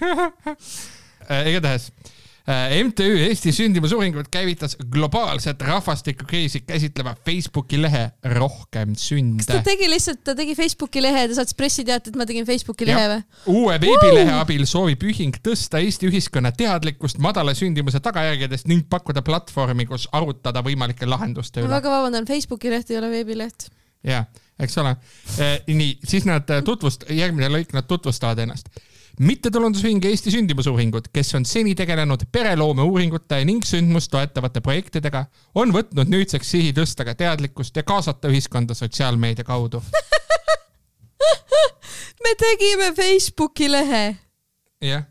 [1.30, 1.48] äh,.
[1.48, 2.15] igatahes äh,
[2.46, 9.62] MTÜ Eesti sündimusuuringud käivitas globaalset rahvastikukriisi käsitleva Facebooki lehe Rohkem kas ta sünde.
[9.64, 13.08] tegi lihtsalt, ta tegi Facebooki lehe ja ta saatis pressiteate, et ma tegin Facebooki lehe
[13.10, 13.24] või?
[13.50, 19.90] uue veebilehe abil soovib ühing tõsta Eesti ühiskonna teadlikkust madala sündimuse tagajärgedest ning pakkuda platvormi,
[19.90, 21.78] kus arutada võimalike lahenduste ma üle.
[21.80, 23.72] väga vabandan, Facebooki leht ei ole veebileht.
[24.06, 24.22] ja,
[24.62, 24.94] eks ole.
[25.66, 28.70] nii, siis nad äh, tutvust-, järgmine lõik, nad tutvustavad ennast.
[29.18, 35.24] Mittetulundusühing Eesti Sündimusuuringud, kes on seni tegelenud pereloomeuuringute ning sündmust toetavate projektidega,
[35.54, 39.82] on võtnud nüüdseks sihi tõsta ka teadlikkust ja kaasata ühiskonda sotsiaalmeedia kaudu.
[42.24, 44.16] me tegime Facebooki lehe.
[44.84, 45.04] jah,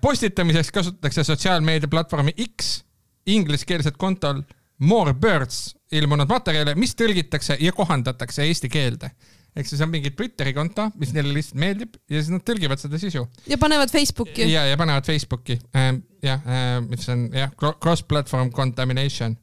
[0.00, 2.82] postitamiseks kasutatakse sotsiaalmeedia platvormi X
[3.26, 4.42] ingliskeelset kontol
[4.78, 9.12] More Birds ilmunud materjale, mis tõlgitakse ja kohandatakse eesti keelde.
[9.56, 13.00] Ehk siis on mingi Twitteri konto, mis neile lihtsalt meeldib ja siis nad tõlgivad seda
[13.00, 14.46] sisu ja panevad Facebooki.
[14.48, 19.36] ja, ja panevad Facebooki ähm,, jah äh,, mis on jah, cross-platform contamination.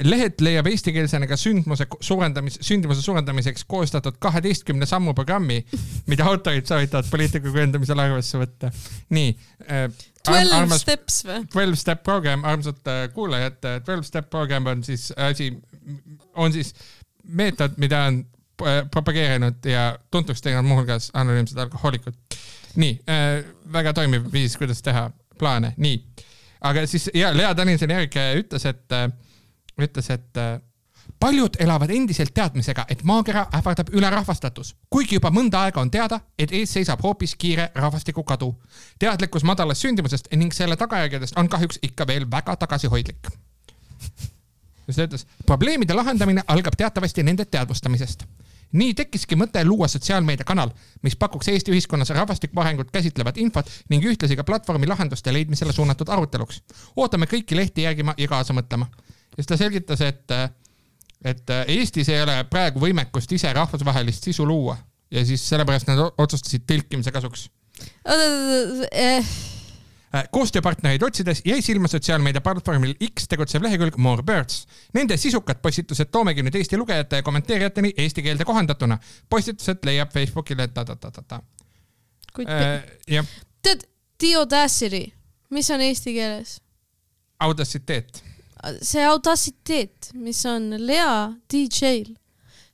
[0.00, 5.58] lehed leiab eestikeelsena ka sündmuse suurendamis, sündimuse suurendamiseks koostatud kaheteistkümne sammu programmi,
[6.08, 8.72] mida autorid soovitavad poliitika kujundamisel arvesse võtta.
[9.12, 9.32] nii
[9.68, 9.88] äh,.
[10.24, 11.42] Twelve armas steps või?
[11.52, 15.50] Twelve Step Program, armsad äh, kuulajad, Twelve Step Program on siis asi,
[16.40, 16.72] on siis
[17.24, 18.33] meetod, mida on äh,
[18.90, 22.14] propageerinud ja tuntuks teinud muuhulgas anonüümsed alkohoolikud.
[22.76, 26.04] nii äh,, väga toimiv viis, kuidas teha plaane, nii.
[26.60, 29.10] aga siis ja Lea Danilson järg ütles, et äh,,
[29.78, 30.60] ütles, et äh,
[31.20, 36.52] paljud elavad endiselt teadmisega, et maakera ähvardab ülerahvastatus, kuigi juba mõnda aega on teada, et
[36.52, 38.54] ees seisab hoopis kiire rahvastikukadu.
[38.98, 43.28] teadlikkus madalast sündimusest ning selle tagajärgedest on kahjuks ikka veel väga tagasihoidlik.
[44.86, 48.24] kus ta ütles, probleemide lahendamine algab teatavasti nende teadvustamisest
[48.72, 50.70] nii tekkiski mõte luua sotsiaalmeediakanal,
[51.02, 56.08] mis pakuks Eesti ühiskonnas rahvastiku arengut käsitlevat infot ning ühtlasi ka platvormi lahenduste leidmisele suunatud
[56.08, 56.62] aruteluks.
[56.96, 58.86] ootame kõiki lehti järgima ja kaasa mõtlema.
[59.30, 60.30] ja siis ta selgitas, et,
[61.24, 64.76] et Eestis ei ole praegu võimekust ise rahvusvahelist sisu luua
[65.10, 67.48] ja siis sellepärast nad otsustasid tõlkimise kasuks
[68.06, 69.24] Äh,
[70.30, 74.66] koostööpartnereid otsides jäi silma sotsiaalmeedia platvormil X tegutsev lehekülg More Birds.
[74.94, 78.98] Nende sisukad postitused toomegi nüüd Eesti lugejate ja kommenteerijateni eesti keelde kohandatuna.
[79.30, 81.40] postitused leiab Facebookile ta-ta-ta-ta-ta.
[82.38, 83.26] Äh, jah.
[83.62, 83.86] tead,
[84.18, 85.12] The Audacity,
[85.50, 86.60] mis on eesti keeles?
[87.40, 88.22] Audaciteet.
[88.82, 92.14] see Audaciteet, mis on Lea DJ-l,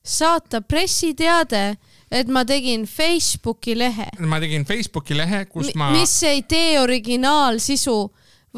[0.05, 1.77] saata pressiteade
[2.11, 4.09] et ma tegin Facebooki lehe.
[4.27, 5.91] ma tegin Facebooki lehe, kus ma.
[5.95, 7.99] mis ei tee originaalsisu,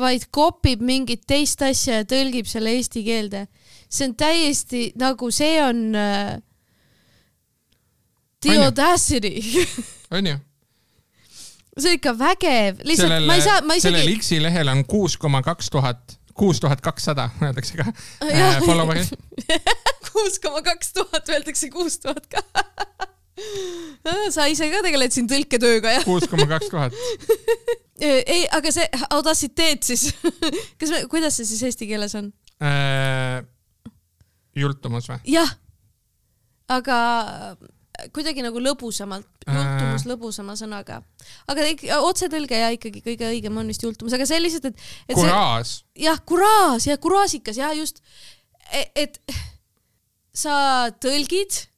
[0.01, 3.47] vaid kopib mingit teist asja ja tõlgib selle eesti keelde.
[3.93, 6.39] see on täiesti nagu see on äh,
[8.43, 9.37] The Audacity
[10.17, 10.39] onju
[11.77, 13.93] see on ikka vägev, lihtsalt sellele, ma ei saa, ma isegi.
[13.93, 17.93] sellel X-i lehel on kuus koma kaks tuhat, kuus tuhat kakssada öeldakse ka
[18.33, 19.05] äh, follower'i
[20.09, 22.45] kuus koma kaks tuhat öeldakse kuus tuhat ka
[24.35, 26.05] sa ise ka tegeled siin tõlketööga, jah?
[26.07, 26.97] kuus koma kaks tuhat.
[28.03, 30.11] ei, aga see Audaciteet siis
[30.81, 32.33] kas me, kuidas see siis eesti keeles on
[32.65, 33.41] äh,?
[34.59, 35.23] jultumus või?
[35.33, 35.49] jah,
[36.73, 36.99] aga
[38.13, 39.57] kuidagi nagu lõbusamalt, äh.
[39.57, 41.01] jultumus lõbusama sõnaga.
[41.49, 41.67] aga
[42.03, 45.17] otsetõlge ja ikkagi kõige õigem on vist jultumus, aga lihtsalt, et, et.
[45.17, 45.79] kuraas.
[45.97, 48.05] jah, kuraas ja kuraasikas ja just,
[48.73, 49.21] e-, et
[50.37, 51.72] sa tõlgid Äh,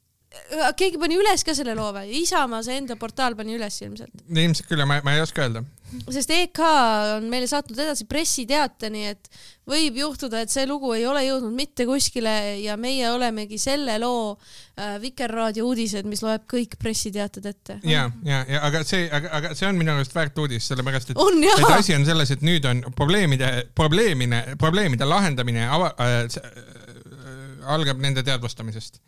[0.77, 2.11] keegi pani üles ka selle loo või?
[2.21, 4.13] Isamaa, see enda portaal pani üles ilmselt.
[4.29, 5.63] ilmselt küll ja ma, ma ei oska öelda.
[6.11, 9.29] sest EK on meile saatnud edasi pressiteate, nii et
[9.69, 14.33] võib juhtuda, et see lugu ei ole jõudnud mitte kuskile ja meie olemegi selle loo
[14.35, 17.79] äh, Vikerraadio uudised, mis loeb kõik pressiteated ette.
[17.87, 21.23] ja, ja, ja aga see, aga, aga see on minu arust väärt uudis, sellepärast et,
[21.55, 28.01] et asi on selles, et nüüd on probleemide, probleemine, probleemide lahendamine ava, äh, äh, algab
[28.03, 29.01] nende teadvustamisest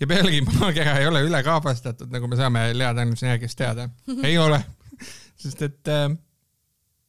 [0.00, 3.88] ja pealegi maakera ei ole ülekaabastatud, nagu me saame Lea Danielsoni järgist teada.
[4.28, 4.60] ei ole,
[5.40, 6.08] sest et äh,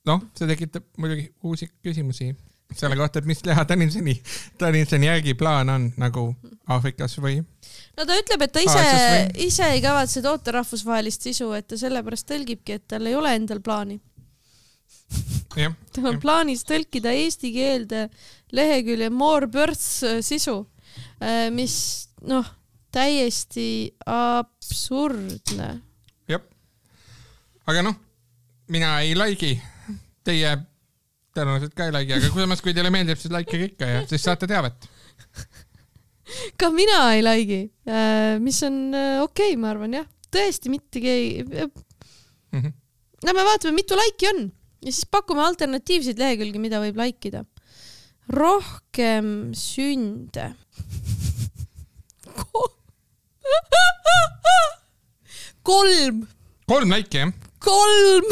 [0.09, 2.31] noh, see tekitab muidugi uusi küsimusi
[2.77, 4.15] selle kohta, et mis Lea Danielsoni,
[4.59, 6.29] Danielsoni järgi plaan on nagu
[6.71, 7.41] Aafrikas või?
[7.97, 8.85] no ta ütleb, et ta ise,
[9.43, 13.59] ise ei kavatse toota rahvusvahelist sisu, et ta sellepärast tõlgibki, et tal ei ole endal
[13.63, 13.99] plaani.
[15.51, 16.21] tal on ja.
[16.23, 18.05] plaanis tõlkida eesti keelde
[18.55, 20.61] lehekülje More Births sisu,
[21.19, 21.75] äh, mis
[22.23, 22.47] noh
[22.91, 23.67] täiesti
[24.05, 25.69] absurdne.
[26.31, 26.43] jah,
[27.67, 27.97] aga noh,
[28.71, 29.55] mina ei like'i,
[30.27, 30.55] teie
[31.35, 34.49] tõenäoliselt ka ei like'i, aga samas, kui teile meeldib, siis like'ige ikka ja siis saate
[34.51, 34.89] teavet
[36.59, 41.03] ka mina ei like'i, äh, mis on äh, okei okay,, ma arvan jah, tõesti mitte
[41.03, 41.71] keegi mm.
[42.59, 42.73] -hmm.
[43.27, 44.43] no me vaatame, mitu like'i on
[44.81, 47.45] ja siis pakume alternatiivseid lehekülgi, mida võib like ida.
[48.31, 50.51] rohkem sünde
[55.71, 56.23] kolm.
[56.71, 57.35] kolm läiki, jah?
[57.61, 58.31] kolm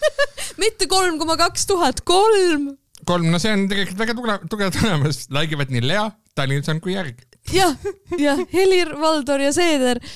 [0.62, 2.62] mitte kolm koma kaks tuhat, kolm.
[3.08, 6.06] kolm, no see on tegelikult väga tugev, tugev tulemus, laigivad nii Lea,
[6.38, 7.16] Danilson kui Järg.
[7.52, 7.74] jah,
[8.18, 9.98] jah, Helir-Valdor ja Seeder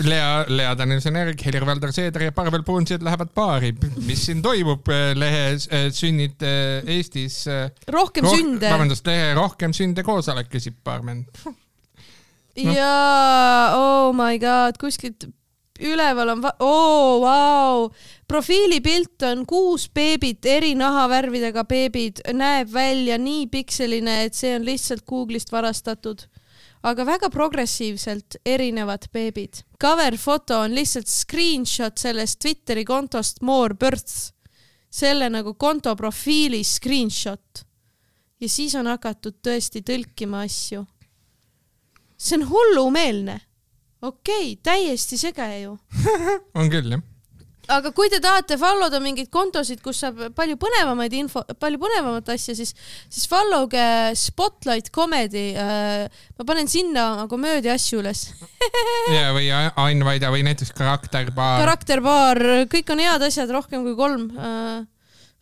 [0.00, 3.72] Lea, Lea Danilson-Järg, Helir-Valdor Seeder ja Parvel Pruunsed lähevad baari.
[4.06, 7.44] mis siin toimub äh, lehes äh, Sünnid äh, Eestis?
[7.88, 8.70] rohkem roh sünde.
[8.70, 12.72] vabandust, lehe Rohkem sünde koosolek, küsib baarmen no..
[12.72, 15.28] jaa, oh my god, kuskilt
[15.80, 17.88] üleval on, oo vau,
[18.28, 25.04] profiilipilt on kuus beebit, eri nahavärvidega beebid, näeb välja nii pikseline, et see on lihtsalt
[25.08, 26.26] Google'ist varastatud
[26.82, 29.62] aga väga progressiivselt erinevad beebid.
[29.80, 34.32] Cover foto on lihtsalt screenshot sellest Twitteri kontost More Births,
[34.90, 37.64] selle nagu konto profiili screenshot.
[38.40, 40.86] ja siis on hakatud tõesti tõlkima asju.
[42.16, 43.40] see on hullumeelne.
[44.02, 45.78] okei okay,, täiesti sege ju
[46.58, 47.09] on küll jah
[47.70, 52.32] aga kui te tahate follow da mingeid kontosid, kus saab palju põnevamaid info, palju põnevamat
[52.34, 52.74] asja, siis,
[53.08, 53.84] siis follow ge
[54.18, 56.06] Spotlight Comedy äh,.
[56.38, 58.26] ma panen sinna oma komöödia asju üles
[59.16, 61.60] ja, või Ain Vaida või näiteks Karakterbaar.
[61.64, 64.80] karakterbaar, kõik on head asjad, rohkem kui kolm äh,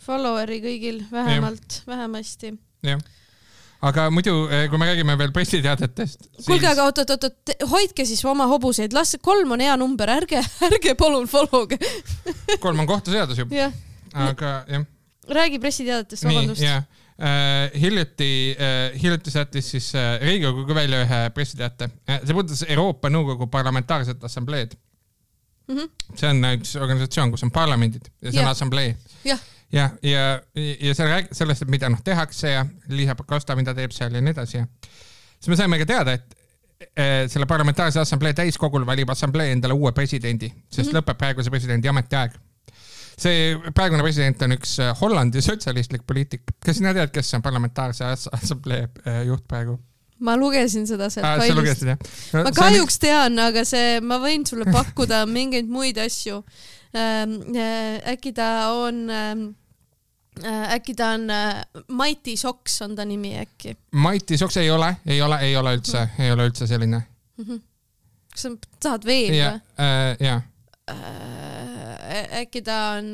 [0.05, 2.55] follower'i kõigil vähemalt, vähemasti.
[2.87, 3.03] jah
[3.87, 6.47] aga muidu, eh, kui me räägime veel pressiteadetest siis....
[6.49, 11.29] kuulge, aga oot-oot-oot, hoidke siis oma hobuseid, las kolm on hea number, ärge, ärge palun
[11.31, 11.79] follow ge
[12.65, 13.49] kolm on kohtuseadus ju.
[14.15, 14.87] aga jah.
[15.29, 16.63] räägi pressiteadetest, vabandust.
[16.63, 17.71] äh,.
[17.79, 22.21] hiljuti äh,, hiljuti saatis siis äh, Riigikogu välja ühe pressiteate äh,.
[22.25, 24.75] see puudutas Euroopa Nõukogu Parlamentaarset Assambleed
[25.69, 25.77] mm.
[25.77, 26.15] -hmm.
[26.15, 28.47] see on üks organisatsioon, kus on parlamendid ja see ja.
[28.47, 28.97] on assamblee.
[29.25, 29.41] jah
[29.73, 33.93] ja, ja, ja seal räägib sellest, et mida noh tehakse ja Liisa Pakosta, mida teeb
[33.97, 34.67] seal ja nii edasi ja
[35.39, 36.39] siis me saime ka teada, et
[37.31, 41.01] selle parlamentaarse assamblee täiskogul valib assamblee endale uue presidendi, sest mm -hmm.
[41.01, 42.39] lõpeb praeguse presidendi ametiaeg.
[43.19, 46.43] see praegune president on üks äh, Hollandi sotsialistlik poliitik.
[46.65, 49.79] kas sina tead, kes on parlamentaarse assamblee äh, juht praegu?
[50.19, 51.85] ma lugesin seda sealt ah, failist.
[52.33, 53.01] No, ma kahjuks on...
[53.01, 56.43] tean, aga see, ma võin sulle pakkuda mingeid muid asju.
[56.95, 59.58] Ähm, äh, äkki ta on ähm, Äh,
[60.75, 63.77] äkki ta on äh, Mighty Socks on ta nimi äkki?
[63.93, 67.03] Mighty Socks ei ole, ei ole, ei ole üldse mm., ei ole üldse selline
[67.37, 67.45] mm.
[67.45, 67.61] -hmm.
[68.33, 69.41] kas sa tahad veel või?
[69.41, 70.43] Äh, jaa.
[72.43, 73.13] äkki ta on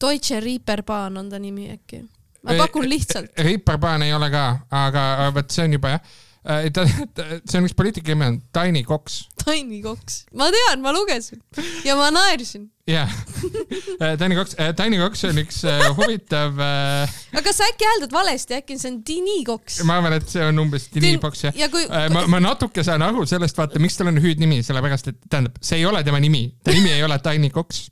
[0.00, 2.04] Deutsche Reaperbahn on ta nimi äkki?
[2.42, 3.30] ma pakun lihtsalt.
[3.38, 6.84] Reaperbahn ei ole ka, aga vot see on juba jah Äh, ta,
[7.16, 9.22] ta, see on üks poliitiku nimi on Tiny Cox.
[9.42, 11.40] Tiny Cox, ma tean, ma lugesin
[11.86, 12.68] ja ma naersin.
[12.90, 13.10] jah,
[14.02, 15.62] äh, Tiny Cox, äh, Tiny Cox on üks
[15.98, 16.58] huvitav.
[16.58, 19.80] aga kas sa äkki hääldad valesti, äkki see on Tiny Cox?
[19.86, 21.86] ma arvan, et see on umbes Tiny Cox jah ja kui...
[21.86, 25.78] ma, ma natuke saan aru sellest, vaata, miks tal on hüüdnimi, sellepärast et tähendab, see
[25.82, 27.86] ei ole tema nimi, ta nimi ei ole Tiny Cox.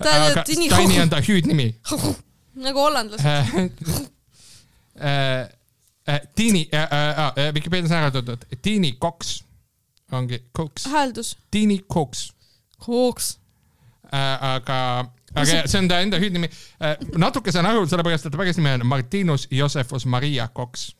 [0.00, 1.72] aga Tiny, on ta hüüdnimi
[2.66, 3.24] nagu hollandlased
[5.00, 5.48] äh,
[6.34, 9.42] Tiini äh, äh, äh, Vikipeedias on ära toodud, Tiini Cox
[10.12, 10.86] ongi Cox.
[10.86, 11.38] hääldus.
[11.50, 12.32] Tiini Cox.
[12.86, 13.38] Cox
[14.12, 14.42] äh,.
[14.42, 16.48] aga, aga see on ta enda hüüdnimi
[16.80, 16.96] äh,.
[17.18, 20.90] natuke saan aru, sellepärast et ta päris nimi on Martinus Josephus Maria Cox.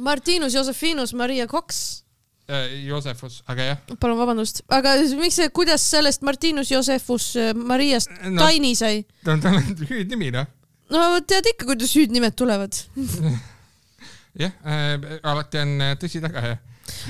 [0.00, 2.04] Martinus Josephinus Maria Cox
[2.48, 2.86] äh,.
[2.86, 3.78] Josephus, aga jah.
[4.00, 9.06] palun vabandust, aga miks see, kuidas sellest Martinus Josephus äh, Mariast no, Taini sai?
[9.24, 10.46] ta on, tal on hüüdnimi noh
[10.92, 12.76] no tead ikka, kuidas hüüdnimed tulevad
[14.42, 16.56] jah äh,, alati on äh, tõsi taga ja.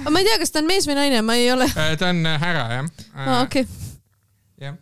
[0.02, 1.94] aga ma ei tea, kas ta on mees või naine, ma ei ole äh,.
[2.00, 3.24] ta on äh, härra jah äh,.
[3.24, 3.94] aa, okei okay..
[4.66, 4.76] jah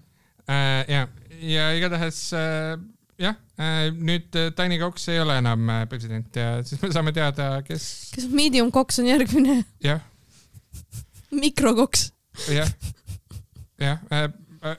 [0.51, 1.05] äh,, ja,
[1.53, 2.75] ja igatahes äh,
[3.23, 7.55] jah äh,, nüüd äh, Tiny Cox ei ole enam president ja siis me saame teada,
[7.67, 7.87] kes.
[8.17, 9.63] kas Medium Cox on järgmine?
[9.85, 10.03] jah.
[11.31, 12.11] mikrokoks.
[12.51, 12.75] jah,
[13.81, 14.29] jah äh,,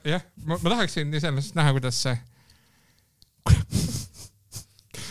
[0.03, 2.19] jah, ma, ma tahaksin iseenesest näha, kuidas see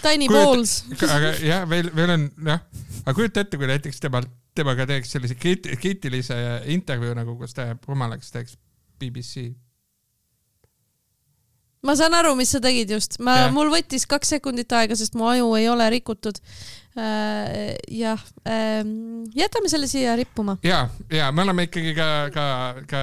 [0.03, 0.83] Tiny balls.
[1.07, 2.63] aga jah, veel, veel on jah,
[3.05, 6.39] aga kujuta ette, kui näiteks temalt, temaga teeks sellise kriitilise
[6.75, 8.57] intervjuu nagu, kus ta rumalaks teeks
[9.01, 9.53] BBC.
[11.83, 15.27] ma saan aru, mis sa tegid just, ma, mul võttis kaks sekundit aega, sest mu
[15.31, 16.39] aju ei ole rikutud
[16.99, 17.73] äh,.
[17.91, 18.83] jah äh,,
[19.39, 20.59] jätame selle siia rippuma.
[20.67, 22.47] ja, ja me oleme ikkagi ka, ka,
[22.91, 23.03] ka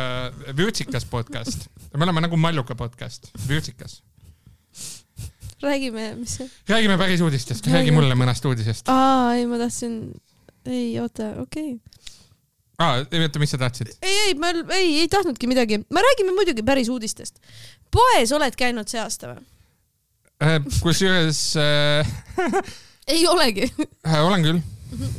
[0.56, 4.00] vürtsikas podcast, me oleme nagu Malluka podcast, vürtsikas
[5.62, 6.50] räägime, mis see?
[6.69, 8.89] räägime päris uudistest, räägi mulle mõnest uudisest.
[8.91, 10.02] aa, ei, ma tahtsin,
[10.65, 12.06] ei, oota, okei okay.
[12.80, 13.91] aa, oota, mis sa tahtsid?
[14.02, 17.41] ei, ei, ma ei, ei tahtnudki midagi, me räägime muidugi päris uudistest.
[17.91, 19.43] poes oled käinud see aasta või
[20.43, 20.60] äh,?
[20.84, 22.13] kusjuures äh...
[23.13, 23.67] ei olegi
[24.08, 24.63] äh, olen küll.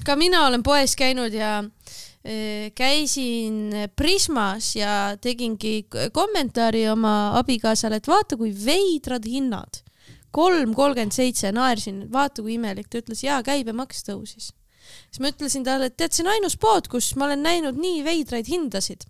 [0.06, 8.08] ka mina olen poes käinud ja äh, käisin Prismas ja tegingi kommentaari oma abikaasale, et
[8.08, 9.84] vaata, kui veidrad hinnad
[10.34, 14.50] kolm kolmkümmend seitse, naersin, vaata kui imelik, ta ütles jaa, käibemaks tõusis.
[15.10, 18.04] siis ma ütlesin talle, et tead, see on ainus pood, kus ma olen näinud nii
[18.06, 19.06] veidraid hindasid.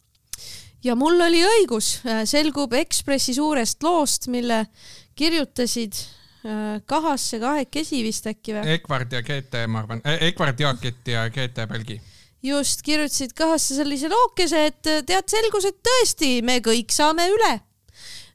[0.85, 4.67] ja mul oli õigus, äh, selgub Ekspressi suurest loost, mille
[5.15, 8.77] kirjutasid äh, kahasse kahekesi vist äkki või?
[8.79, 12.01] Ekvard ja GT, ma arvan, e, Ekvard Jaakit ja GT Pälgi
[12.43, 17.70] just, kirjutasid kahasse sellise lookese, et tead, selgus, et tõesti, me kõik saame üle Äh,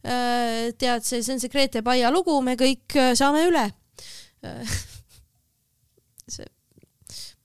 [0.05, 3.65] tead, see, see on see Grete Paia lugu, me kõik äh, saame üle.
[4.45, 4.75] Äh,
[6.35, 6.47] see,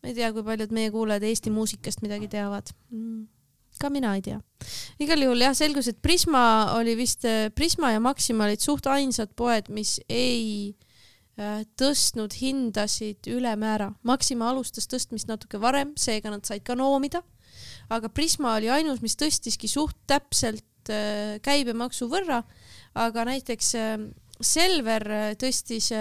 [0.00, 2.72] ma ei tea, kui paljud meie kuulajad Eesti muusikast midagi teavad.
[2.92, 3.24] Mm,
[3.80, 4.40] ka mina ei tea.
[5.00, 6.44] igal juhul jah, selgus, et Prisma
[6.76, 7.24] oli vist,
[7.56, 10.76] Prisma ja Maxima olid suht ainsad poed, mis ei
[11.80, 13.94] tõstnud hindasid ülemäära.
[14.04, 17.22] Maxima alustas tõstmist natuke varem, seega nad said ka noomida.
[17.88, 22.43] aga Prisma oli ainus, mis tõstiski suht täpselt Äh, käibemaksu võrra,
[22.99, 23.97] aga näiteks äh,
[24.41, 25.93] Selver äh, tõstis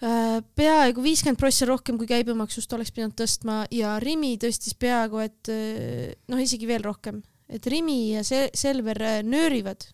[0.00, 6.40] peaaegu viiskümmend prossa rohkem kui käibemaksust oleks pidanud tõstma ja Rimi tõstis peaaegu et noh,
[6.40, 7.18] isegi veel rohkem,
[7.52, 8.96] et Rimi ja Selver
[9.28, 9.84] nöörivad,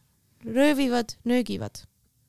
[0.46, 1.82] röövivad, nöögivad.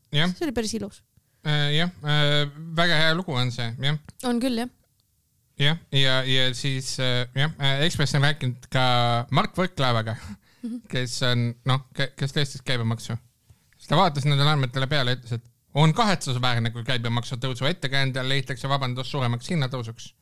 [0.10, 1.04] see oli päris ilus.
[1.46, 4.02] jah, väga hea lugu on see, jah.
[4.26, 4.74] on küll, jah
[5.62, 7.54] jah, ja, ja, ja siis jah,
[7.86, 8.88] Ekspress on rääkinud ka
[9.30, 10.18] Mart Võrklaevaga
[10.92, 13.18] kes on noh, kes tõstis käibemaksu.
[13.78, 15.46] siis ta vaatas nendele andmetele peale ja ütles, et
[15.78, 20.14] on kahetsusväärne, kui käibemaksu tõusu ettekäändel leitakse vabandus suuremaks hinnatõusuks.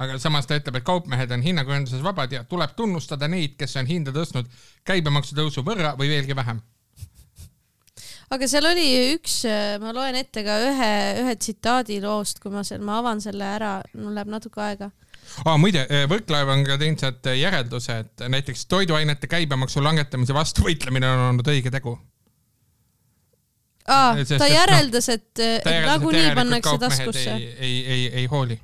[0.00, 3.86] aga samas ta ütleb, et kaupmehed on hinnakujunduses vabad ja tuleb tunnustada neid, kes on
[3.86, 4.48] hinda tõstnud
[4.88, 6.62] käibemaksu tõusu võrra või veelgi vähem.
[8.30, 9.42] aga seal oli üks,
[9.82, 10.92] ma loen ette ka ühe,
[11.22, 14.90] ühe tsitaadi loost, kui ma seal, ma avan selle ära, mul läheb natuke aega.
[15.44, 21.10] aa, muide, Võrklaev on ka teinud sealt järelduse, et näiteks toiduainete käibemaksu langetamise vastu võitlemine
[21.10, 21.98] on olnud õige tegu.
[23.86, 27.36] aa, Sest, ta noh, järeldus, et, et järeldas, et nagunii pannakse taskusse.
[27.36, 28.60] ei, ei, ei, ei hooli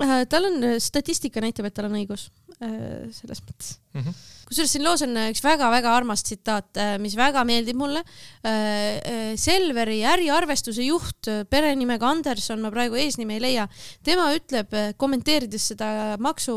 [0.00, 2.30] Äh, tal on, statistika näitab, et tal on õigus
[2.64, 4.00] äh, selles mõttes mm.
[4.00, 4.20] -hmm.
[4.50, 8.02] Kusjuures siin loos on üks väga-väga armas tsitaat, mis väga meeldib mulle.
[9.38, 13.68] Selveri äriarvestuse juht perenimega Anderson, ma praegu eesnime ei leia,
[14.06, 15.90] tema ütleb, kommenteerides seda
[16.22, 16.56] maksu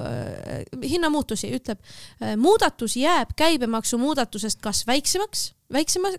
[0.00, 1.84] äh, hinnamuutusi, ütleb,
[2.40, 6.14] muudatus jääb käibemaksu muudatusest kas väiksemaks, väiksema,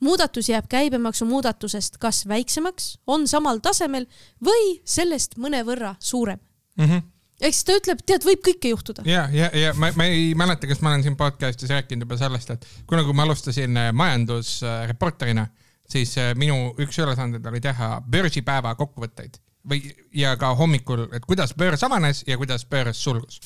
[0.00, 4.08] muudatus jääb käibemaksu muudatusest kas väiksemaks, on samal tasemel
[4.44, 6.40] või sellest mõnevõrra suurem.
[6.76, 7.15] Mm -hmm.
[7.40, 9.04] Ehk siis ta ütleb, tead, võib kõike juhtuda.
[9.08, 12.52] ja, ja, ja ma, ma ei mäleta, kas ma olen siin podcast'is rääkinud juba sellest,
[12.56, 15.46] et kunagi, kui ma alustasin äh, majandusreporterina,
[15.88, 19.82] siis äh, minu üks ülesandeid oli teha börsipäeva kokkuvõtteid või,
[20.16, 23.40] ja ka hommikul, et kuidas börs avanes ja kuidas börs sulgus.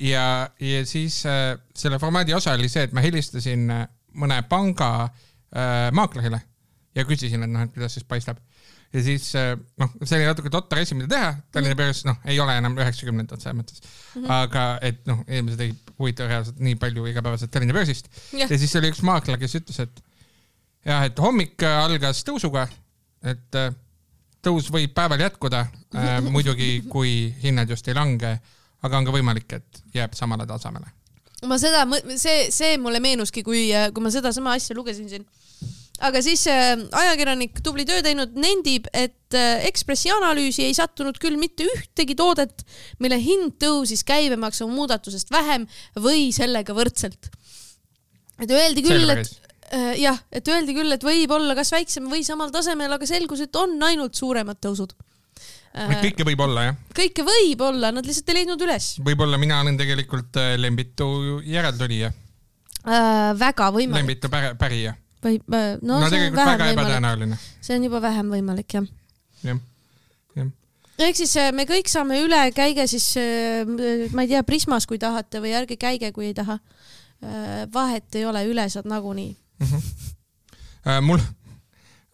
[0.00, 3.68] ja, ja siis äh, selle formaadi osa oli see, et ma helistasin
[4.20, 6.40] mõne panga äh, maaklerile
[6.96, 8.40] ja küsisin, et noh, et kuidas siis paistab
[8.92, 12.40] ja siis äh, noh, see oli natuke totter asi, mida teha, Tallinna börs noh, ei
[12.42, 14.30] ole enam üheksakümnendad selles mõttes mm, -hmm.
[14.34, 18.50] aga et noh, inimesed ei huvita reaalselt nii palju igapäevaselt Tallinna börsist Jah.
[18.50, 20.02] ja siis oli üks maakler, kes ütles, et
[20.86, 22.66] jah, et hommik äh, algas tõusuga,
[23.22, 23.70] et äh,
[24.44, 28.38] tõus võib päeval jätkuda äh,, muidugi kui hinnad just ei lange,
[28.82, 30.90] aga on ka võimalik, et jääb samale tasemele.
[31.46, 31.84] ma seda,
[32.16, 35.26] see, see mulle meenuski, kui, kui ma sedasama asja lugesin siin.
[36.06, 41.36] Aga siis äh, ajakirjanik, tubli töö teinud, nendib, et äh, Ekspressi analüüsi ei sattunud küll
[41.40, 42.64] mitte ühtegi toodet,
[43.02, 45.66] mille hind tõusis käibemaksu muudatusest vähem
[46.00, 47.30] või sellega võrdselt.
[48.40, 49.28] et öeldi küll, et
[49.76, 53.44] äh, jah, et öeldi küll, et võib olla kas väiksem või samal tasemel, aga selgus,
[53.44, 54.96] et on ainult suuremad tõusud.
[56.00, 59.76] kõike võib olla jah, kõike võib olla, nad lihtsalt ei leidnud üles võib-olla mina olen
[59.78, 62.10] tegelikult Lembitu järeltulija,
[62.88, 63.30] äh,.
[63.38, 64.96] väga võimalik Lembitu pär- pärija.
[65.24, 68.86] Või äh, no, no see on vähem võimalik, see on juba vähem võimalik jah.
[69.46, 69.60] jah,
[70.38, 70.52] jah.
[71.08, 73.10] ehk siis äh, me kõik saame üle, käige siis,
[74.14, 76.60] ma ei tea, Prismas, kui tahate või ärge käige, kui ei taha.
[77.72, 79.34] vahet ei ole, üle saad nagunii.
[80.86, 81.20] Äh, mul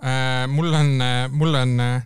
[0.02, 0.88] äh,, mul on,
[1.30, 2.02] mul on äh,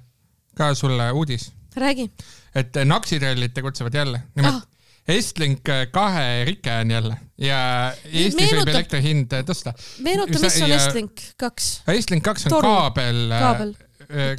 [0.57, 2.11] ka sulle uudis, räägi.
[2.55, 4.70] et äh, naksitrallid tegutsevad jälle, nimelt Ah.
[5.11, 7.59] Estlink äh, kahe rike on jälle ja
[8.05, 9.75] Eestis võib Meenutab- elektri hind äh, tõsta.
[10.07, 11.69] meenuta, mis on Estlink kaks?
[11.89, 12.69] Estlink kaks on Toru.
[12.69, 13.75] kaabel, Kaabel.
[14.09, 14.33] äh,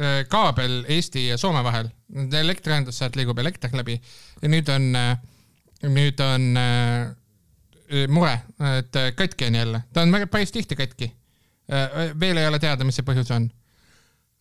[0.00, 1.90] äh, kaabel Eesti ja Soome vahel,
[2.42, 3.98] elektriühendus, sealt liigub elekter läbi
[4.42, 4.92] ja nüüd on,
[5.98, 7.08] nüüd on äh,
[8.08, 8.34] mure,
[8.78, 11.12] et äh, katki on jälle, ta on väga päris tihti katki.
[12.20, 13.50] veel ei ole teada, mis see põhjus on.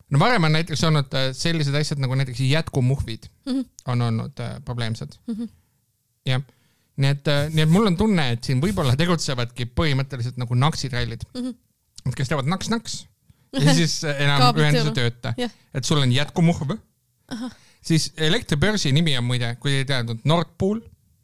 [0.09, 3.53] no varem on näiteks olnud äh, sellised asjad nagu näiteks jätkumuhvid mm.
[3.53, 3.65] -hmm.
[3.85, 5.33] on olnud äh, probleemsed mm.
[5.33, 5.49] -hmm.
[6.27, 6.41] jah,
[6.97, 11.39] nii et, nii et mul on tunne, et siin võib-olla tegutsevadki põhimõtteliselt nagu naksitrallid mm,
[11.41, 11.53] Mhm.
[11.53, 12.15] -hmm.
[12.17, 13.05] kes teevad naks-naks
[13.55, 15.51] ja siis enam Kaablid ühendus ei tööta Jah..
[15.73, 16.75] et sul on jätkumuhv,
[17.81, 20.81] siis elektribörsi nimi on muide, kui ei teadnud, Nord Pool,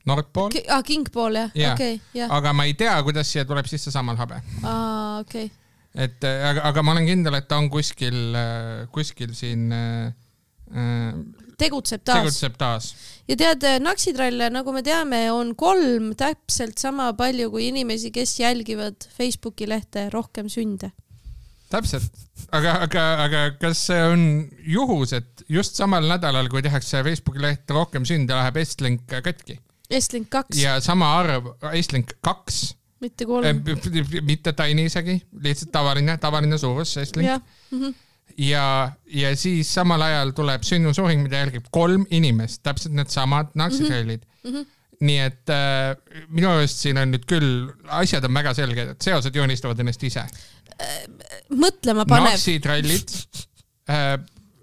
[0.10, 1.74] Nord Pool, aa, Kingpool jah, Jaa.
[1.74, 4.41] okei, jah, aga ma ei tea, kuidas siia tuleb sisse Sammalhabe.
[4.64, 5.51] aa, okei.
[5.95, 8.36] et äh, aga, aga ma olen kindel, et ta on kuskil,
[8.95, 10.14] kuskil siin äh, äh,
[11.59, 12.19] tegutseb taas.
[12.19, 12.89] tegutseb taas.
[13.30, 19.07] ja tead, naksitralle, nagu me teame, on kolm täpselt sama palju kui inimesi, kes jälgivad
[19.17, 20.91] Facebooki lehte Rohkem sünde.
[21.74, 24.26] täpselt, aga, aga, aga kas see on
[24.76, 29.59] juhus, et just samal nädalal, kui tehakse Facebooki leht Rohkem sünde, läheb Estlink katki
[29.93, 33.61] Estlink kaks, ja sama arv Estlink kaks, mitte kolm.
[34.26, 37.93] mitte tiny isegi, lihtsalt tavaline, tavaline suurus Estlink jah, mhm.
[38.38, 44.51] ja, ja siis samal ajal tuleb sündmusuuring, mida jälgib kolm inimest, täpselt needsamad naksitrellid mm.
[44.51, 44.65] -hmm.
[45.01, 47.69] nii et äh, minu arust siin on nüüd küll,
[48.01, 50.25] asjad on väga selged, et seosed joonistavad ennast ise.
[51.53, 52.31] mõtlema panev.
[52.31, 53.13] naksitrallid
[53.89, 54.13] äh,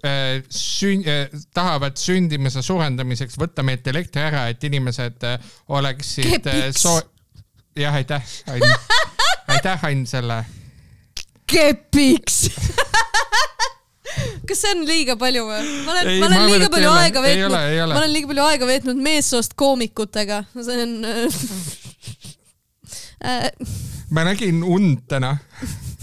[0.03, 6.63] äh, sün- äh,, tahavad sündimuse suurendamiseks võtta meilt elektri ära, et inimesed äh, oleksid äh,
[6.75, 7.03] soo-,
[7.75, 8.61] jah, aitäh, Ain.
[9.55, 10.43] aitäh, Ain, selle.
[11.47, 12.49] kepiks
[14.47, 15.61] kas see on liiga palju või?
[15.85, 17.05] ma olen, ma olen liiga palju ole.
[17.05, 20.93] aega veetnud ma olen liiga palju aega veetnud meessoost koomikutega, see on
[23.29, 23.47] äh,
[24.11, 25.37] ma nägin und täna.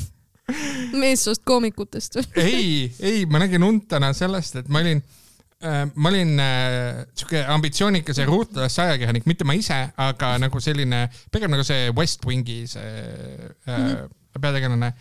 [1.03, 2.27] meessoost koomikutest või?
[2.41, 2.69] ei,
[3.05, 5.03] ei, ma nägin und täna sellest, et ma olin
[5.61, 11.05] äh,, ma olin äh, siuke ambitsioonikas ja ruutless ajakirjanik, mitte ma ise, aga nagu selline,
[11.35, 14.41] pigem nagu see West Wingi see äh, mm -hmm.
[14.41, 14.93] peategelane.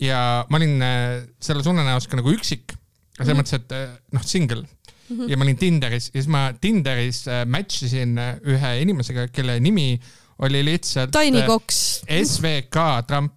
[0.00, 3.40] Ja ma olin äh, selles unenäos ka nagu üksik, selles mm -hmm.
[3.42, 5.16] mõttes, et äh, noh, single mm.
[5.16, 5.30] -hmm.
[5.30, 10.00] ja ma olin Tinderis ja siis ma Tinderis äh, match isin ühe inimesega, kelle nimi
[10.38, 12.02] oli lihtsalt Tiny Cox.
[12.08, 13.34] SVK Trump.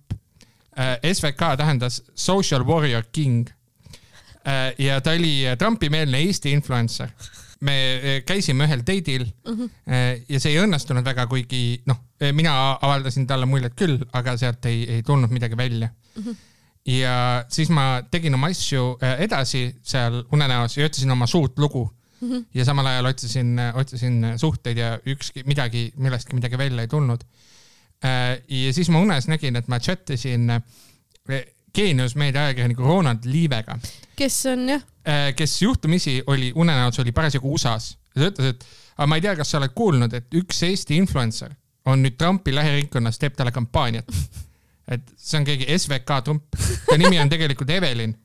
[1.14, 3.50] SVK tähendas Social Warrior King.
[4.78, 7.10] ja ta oli Trumpi-meelne Eesti influencer.
[7.60, 9.70] me käisime ühel date'il mm -hmm.
[10.30, 11.98] ja see ei õnnestunud väga, kuigi noh,
[12.32, 16.24] mina avaldasin talle muljet küll, aga sealt ei, ei tulnud midagi välja mm.
[16.24, 16.36] -hmm.
[16.86, 21.86] Ja siis ma tegin oma asju eh, edasi seal unenäos ja ütlesin oma suurt lugu
[22.22, 22.30] mm.
[22.30, 22.46] -hmm.
[22.54, 27.24] ja samal ajal otsisin, otsisin suhteid ja ükski midagi, millestki midagi välja ei tulnud
[28.50, 30.52] ja siis ma unes nägin, et ma chat isin
[31.74, 33.78] Geenius meedia ajakirjaniku Ronald Liivega,
[34.16, 34.82] kes on jah,
[35.36, 38.66] kes juhtumisi oli unenäos oli parasjagu USA-s ja ta ütles, et
[38.98, 41.54] aga ma ei tea, kas sa oled kuulnud, et üks Eesti influencer
[41.90, 44.10] on nüüd Trumpi lähiringkonnas, teeb talle kampaaniat.
[44.88, 46.58] et see on keegi SVK Trump,
[46.88, 48.16] ta nimi on tegelikult Evelin.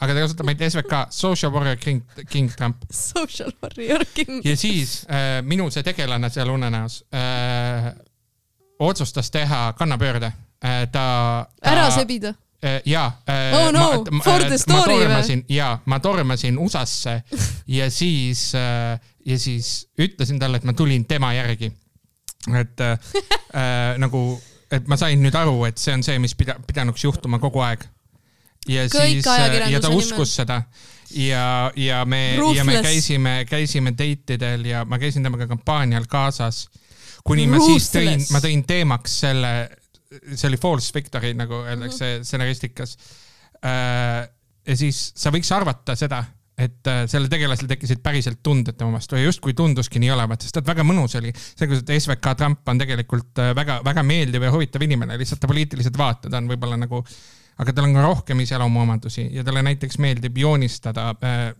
[0.00, 2.84] aga ta kasutab ainult SVK, Social Warrior King, King Trump.
[2.90, 4.40] social warrior king.
[4.44, 7.92] ja siis äh, minu see tegelane seal unenäos äh,
[8.78, 10.88] otsustas teha kannapöörde äh,.
[10.92, 12.34] ta, ta ära sebida.
[12.64, 13.54] äh, jaa äh,.
[13.56, 15.44] Oh no, for the story või?
[15.48, 17.22] jaa, ma tormasin USA-sse
[17.66, 21.72] ja siis äh,, ja siis ütlesin talle, et ma tulin tema järgi.
[22.60, 22.98] et äh,
[23.54, 24.40] äh, nagu,
[24.70, 27.84] et ma sain nüüd aru, et see on see, mis pida-, pidanuks juhtuma kogu aeg.
[28.66, 30.04] ja Kõik siis, ja ajakirjanduse ta nimel.
[30.04, 30.62] uskus seda
[31.14, 32.82] ja, ja me, ja me Ruthless.
[32.82, 36.66] käisime, käisime date idel ja ma käisin temaga kampaanial kaasas.
[37.24, 39.52] kuni ma siis tõin Ruthless., ma tõin teemaks selle,
[40.34, 42.96] see oli false victory, nagu öeldakse stsenaristikas.
[43.62, 46.24] ja siis sa võiks arvata seda,
[46.56, 50.62] et äh, sellel tegelasel tekkisid päriselt tunded tema vastu ja justkui tunduski nii olevat, sest
[50.62, 55.18] et väga mõnus oli see, kuidas SVK Trump on tegelikult väga-väga meeldiv ja huvitav inimene,
[55.20, 57.02] lihtsalt ta poliitilised vaated on võib-olla nagu,
[57.60, 61.50] aga tal on ka rohkem iseloomuomadusi ja talle näiteks meeldib joonistada äh,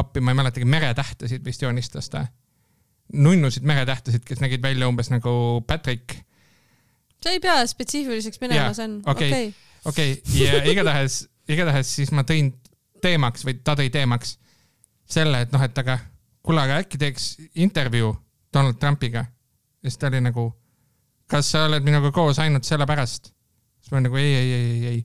[0.00, 2.24] appi, ma ei mäletagi, meretähtesid vist joonistas ta.
[3.12, 6.20] nunnusid meretähtesid, kes nägid välja umbes nagu Patrick
[7.20, 9.30] sa ei pea spetsiifiliseks minema see on okei.
[9.30, 9.54] okei.
[9.84, 12.52] okei okay,, ja igatahes, igatahes siis ma tõin
[13.02, 14.36] teemaks või ta tõi teemaks
[15.10, 15.98] selle, et noh, et aga
[16.42, 18.14] kuule, aga äkki teeks intervjuu
[18.54, 19.24] Donald Trumpiga.
[19.82, 20.46] ja siis ta oli nagu,
[21.30, 23.32] kas sa oled minuga koos ainult sellepärast?
[23.80, 25.04] siis ma olin nagu ei, ei, ei, ei, ei.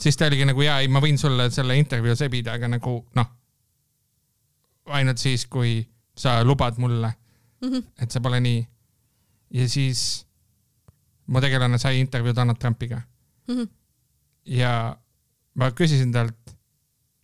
[0.00, 3.30] siis ta oligi nagu jaa, ei, ma võin sulle selle intervjuu sebida, aga nagu noh,
[4.96, 5.80] ainult siis, kui
[6.16, 7.10] sa lubad mulle,
[8.00, 8.60] et see pole nii.
[9.58, 10.00] ja siis
[11.26, 13.02] mu tegelane sai intervjuu Donald Trumpiga
[13.48, 13.64] Mhm.
[14.46, 14.96] ja
[15.54, 16.55] ma küsisin talt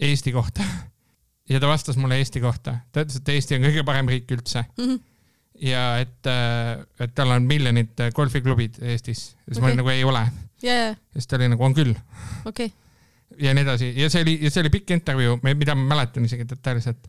[0.02, 0.64] Eesti kohta.
[1.50, 4.64] Ja ta vastas mulle Eesti kohta, ta ütles, et Eesti on kõige parem riik üldse.
[4.78, 5.00] Mhm.
[5.62, 6.26] ja et,
[7.00, 9.20] et tal on miljonid golfiklubid Eestis.
[9.44, 9.68] siis ma Okei.
[9.68, 10.22] olin nagu ei ole,
[10.62, 11.92] ja, ja, siis ta oli nagu on küll.
[12.48, 12.72] Okei,
[13.38, 13.92] ja nii edasi.
[13.96, 17.06] Ja see oli, ja see oli pikk intervjuu, mida ma mäletan isegi detailselt.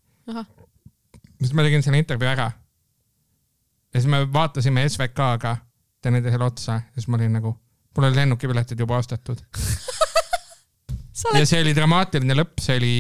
[1.40, 2.52] siis ma tegin selle intervjuu ära.
[3.94, 5.58] ja siis me vaatasime SVK-ga
[6.02, 6.72] teineteisele otsa.
[6.74, 7.56] Ja siis ma olin nagu,
[7.96, 9.42] mul oli lennukipiletid juba ostetud
[11.14, 12.94] sa ja oled, see oli dramaatiline lõpp, see oli,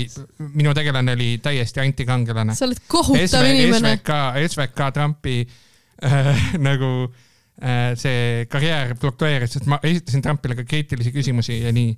[0.54, 2.56] minu tegelane oli täiesti antikangelane.
[2.56, 3.96] sa oled kohutav inimene.
[3.98, 11.14] SVK, SVK Trumpi äh, nagu äh, see karjäär fluktueeris, sest ma esitasin Trumpile ka kriitilisi
[11.16, 11.98] küsimusi ja nii.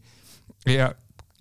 [0.72, 0.90] ja,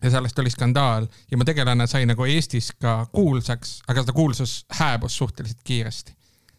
[0.02, 4.64] ja sellest oli skandaal ja mu tegelane sai nagu Eestis ka kuulsaks, aga seda kuulsus
[4.80, 6.16] hääbus suhteliselt kiiresti.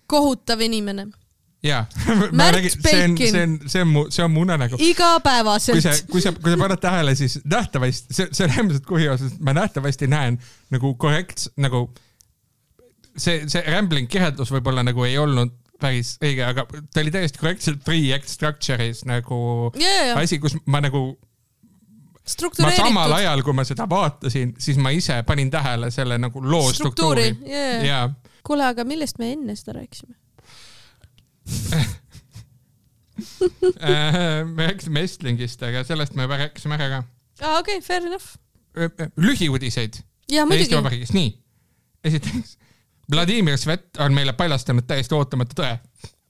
[0.08, 1.10] kohutav inimene.
[1.66, 1.84] Jaa.
[2.86, 6.24] See on, see on, see on mu, see on mu unenägu kui igapäevaselt sa, kui
[6.24, 10.10] sa, kui sa paned tähele, siis nähtavasti, see, see on äärmiselt kurioos, sest ma nähtavasti
[10.12, 10.40] näen
[10.74, 11.88] nagu korrekt-, nagu
[13.18, 17.84] see, see rambling kirjeldus võib-olla nagu ei olnud päris õige, aga ta oli täiesti korrektselt
[17.86, 19.38] three act structure'is nagu
[19.80, 21.08] ja asi, kus ma nagu,
[22.64, 26.70] ma samal ajal, kui ma seda vaatasin, siis ma ise panin tähele selle nagu loo
[26.74, 27.32] struktuuri.
[27.34, 30.16] struktuuri., ja, ja kuule, aga millest me enne seda rääkisime?
[33.82, 37.04] Äh, me rääkisime Estlingist, aga sellest me rääkisime ära ka.
[37.42, 38.36] aa, okei, fair enough.
[39.18, 41.30] lühiuudiseid Eesti Vabariigis, nii.
[42.04, 42.58] esiteks,
[43.12, 45.74] Vladimir Svet on meile paljastanud täiesti ootamatu tõe.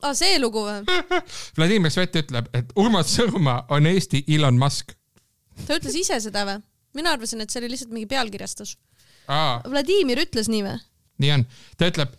[0.03, 0.83] aa see lugu või?
[1.57, 4.91] Vladimir Svet ütleb, et Urmas Sõõrumaa on Eesti Elon Musk.
[5.65, 6.59] ta ütles ise seda või?
[6.95, 8.77] mina arvasin, et see oli lihtsalt mingi pealkirjastus.
[9.67, 10.77] Vladimir ütles nii või?
[11.23, 11.47] nii on,
[11.79, 12.13] ta ütleb,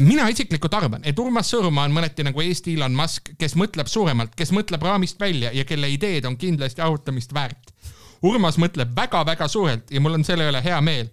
[0.00, 4.34] mina isiklikult arvan, et Urmas Sõõrumaa on mõneti nagu Eesti Elon Musk, kes mõtleb suuremalt,
[4.38, 7.72] kes mõtleb raamist välja ja kelle ideed on kindlasti arutamist väärt.
[8.22, 11.10] Urmas mõtleb väga-väga suurelt ja mul on selle üle hea meel.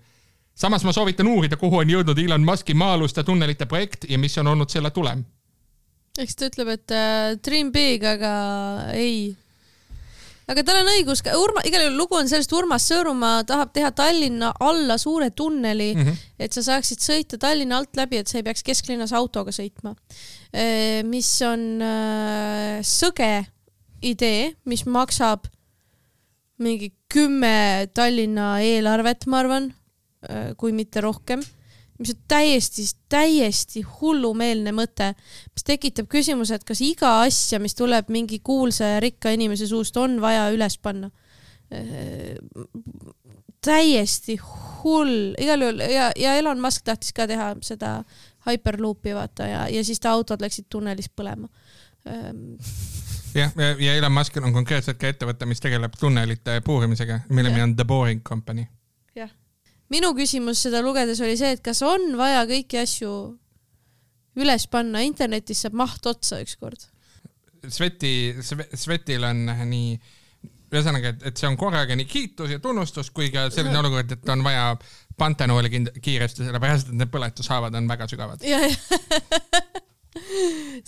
[0.60, 4.48] samas ma soovitan uurida, kuhu on jõudnud Elon Muski maa-aluste tunnelite projekt ja mis on
[4.48, 5.26] olnud selle tulem.
[6.20, 9.36] eks ta ütleb, et äh, dream big, aga ei
[10.50, 14.52] aga tal on õigus, Urma, igal juhul lugu on sellest, Urmas Sõõrumaa tahab teha Tallinna
[14.66, 16.26] alla suure tunneli mm, -hmm.
[16.40, 19.96] et sa saaksid sõita Tallinna alt läbi, et sa ei peaks kesklinnas autoga sõitma.
[21.06, 23.46] mis on äh, sõge
[24.02, 25.46] idee, mis maksab
[26.58, 29.74] mingi kümme Tallinna eelarvet, ma arvan,
[30.58, 31.40] kui mitte rohkem
[32.00, 35.12] mis on täiesti, täiesti hullumeelne mõte,
[35.54, 39.98] mis tekitab küsimuse, et kas iga asja, mis tuleb mingi kuulsa ja rikka inimese suust,
[40.00, 41.12] on vaja üles panna.
[43.62, 48.00] täiesti hull, igal juhul ja, ja Elon Musk tahtis ka teha seda
[48.48, 51.52] hyperloop'i vaata ja, ja siis ta autod läksid tunnelis põlema.
[53.36, 57.76] Jah, ja, Elon Muskil on konkreetselt ka ettevõte, mis tegeleb tunnelite puurimisega, mille nimi on
[57.76, 58.66] The Boring Company
[59.94, 63.14] minu küsimus seda lugedes oli see, et kas on vaja kõiki asju
[64.40, 66.88] üles panna, internetis saab maht otsa ükskord.
[67.68, 69.98] Sveti, Svetil on nii,
[70.72, 73.82] ühesõnaga, et, et see on korraga nii kiitus ja tunnustus kui ka selline ja.
[73.84, 74.72] olukord, et on vaja
[75.20, 78.46] pantenooli kiiresti, sellepärast et need põletushaavad on väga sügavad.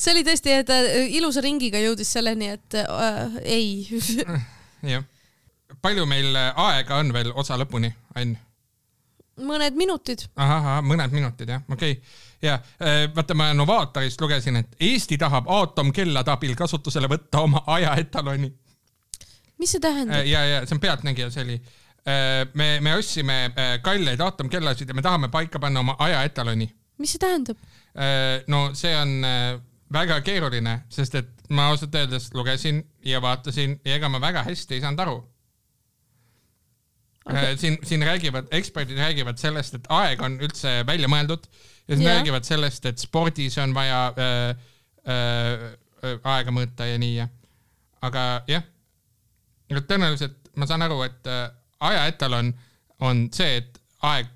[0.02, 3.68] see oli tõesti, et äh, ilusa ringiga jõudis selleni, et äh, ei
[4.94, 5.04] jah.
[5.82, 8.38] palju meil aega on veel osa lõpuni, Ain?
[9.40, 10.26] Mõned minutid.
[10.36, 12.16] ahah, mõned minutid jah, okei okay.
[12.42, 18.52] ja äh, vaata, ma Novaatorist lugesin, et Eesti tahab aatomkellade abil kasutusele võtta oma ajaetaloni.
[19.62, 20.20] mis see tähendab?
[20.20, 21.58] Äh, ja, ja see on Pealtnägija, see oli.
[22.02, 23.40] Äh, me, me ostsime
[23.86, 26.72] kalleid aatomkellasid ja me tahame paika panna oma ajaetaloni.
[26.98, 27.58] mis see tähendab?
[28.48, 29.18] no see on
[29.92, 34.78] väga keeruline, sest et ma ausalt öeldes lugesin ja vaatasin ja ega ma väga hästi
[34.78, 35.18] ei saanud aru
[37.26, 37.52] okay..
[37.52, 42.06] Äh, siin, siin räägivad, eksperdid räägivad sellest, et aeg on üldse välja mõeldud ja siis
[42.06, 42.20] yeah.
[42.20, 44.50] räägivad sellest, et spordis on vaja äh,
[45.06, 45.66] äh,
[46.04, 47.30] äh, aega mõõta ja nii ja.
[48.02, 48.68] aga jah,
[49.72, 51.48] tõenäoliselt ma saan aru, et äh,
[51.80, 52.54] ajaetalon
[53.02, 54.30] on see, et aeg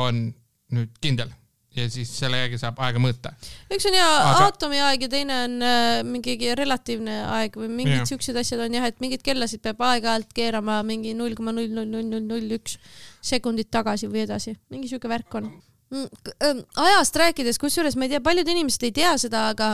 [0.00, 0.28] on
[0.70, 1.32] nüüd kindel
[1.76, 3.32] ja siis selle järgi saab aega mõõta.
[3.70, 4.46] üks on jaa Aga...
[4.48, 8.88] aatomi aeg ja teine on äh, mingi relatiivne aeg või mingid siuksed asjad on jah,
[8.90, 12.78] et mingeid kellasid peab aeg-ajalt keerama mingi null koma null null null null null üks
[13.22, 16.06] sekundit tagasi või edasi, mingi siuke värk on mm,.
[16.46, 19.72] Ähm, ajast rääkides, kusjuures ma ei tea, paljud inimesed ei tea seda, aga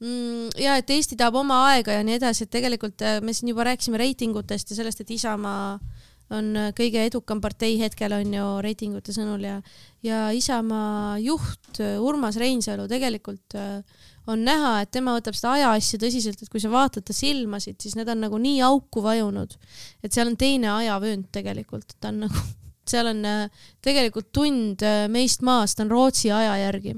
[0.00, 3.52] mm, ja et Eesti tahab oma aega ja nii edasi, et tegelikult äh, me siin
[3.52, 5.78] juba rääkisime reitingutest ja sellest, et Isamaa
[6.34, 9.56] on äh, kõige edukam partei hetkel on ju reitingute sõnul ja,
[10.06, 13.80] ja Isamaa juht äh, Urmas Reinsalu tegelikult äh,
[14.30, 17.96] on näha, et tema võtab seda ajaasja tõsiselt, et kui sa vaatad ta silmasid, siis
[17.98, 19.56] need on nagu nii auku vajunud,
[20.04, 22.46] et seal on teine ajavöönd tegelikult, ta on nagu,
[22.90, 23.24] seal on
[23.82, 26.94] tegelikult tund meist maast on Rootsi aja järgi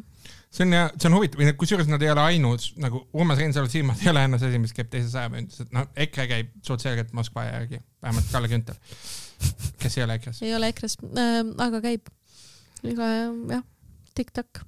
[0.53, 4.03] see on ja see on huvitav, kusjuures nad ei ole ainus nagu Urmas Reinsalu silmad
[4.05, 7.47] ei ole ainus asi, mis käib teises ajavööndis, et noh, EKRE käib suht selgelt Moskva
[7.49, 8.77] järgi, vähemalt Kalle Grünthal
[9.81, 10.43] kes ei ole EKRE-s?
[10.43, 12.11] ei ole EKRE-s äh,, aga käib.
[12.85, 13.09] iga
[13.51, 13.65] jah,
[14.15, 14.63] tiktak.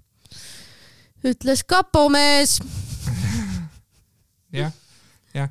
[1.25, 2.59] ütles kapomees
[4.61, 4.73] jah,
[5.35, 5.51] jah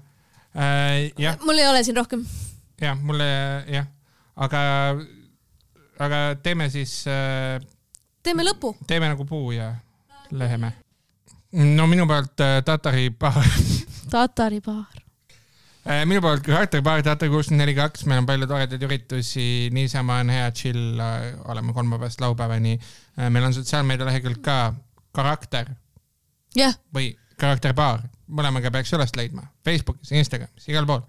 [0.56, 1.38] äh,, jah.
[1.46, 2.26] mul ei ole siin rohkem.
[2.82, 3.30] jah, mulle
[3.70, 3.88] jah,
[4.36, 4.66] aga,
[6.00, 7.62] aga teeme siis äh,.
[8.24, 8.76] teeme lõpu.
[8.88, 9.76] teeme nagu puu ja
[10.34, 10.74] leheme.
[11.78, 13.48] no minu poolt äh, Tatari baar
[14.14, 15.04] Tatari baar
[15.84, 20.30] Äh, minu poolt karakteripaar Teater kuuskümmend neli kaks, meil on palju toredaid üritusi, niisama on
[20.32, 22.78] hea chill, äh, oleme kolmapäevast laupäevani.
[23.30, 24.58] Meil on sotsiaalmeedia lehekülg ka,
[25.12, 25.74] karakter.
[26.56, 26.78] Yeah..
[26.94, 27.10] või
[27.42, 31.02] karakteripaar, mõlemaga peaks üles leidma, Facebookis, Instagramis, igal pool.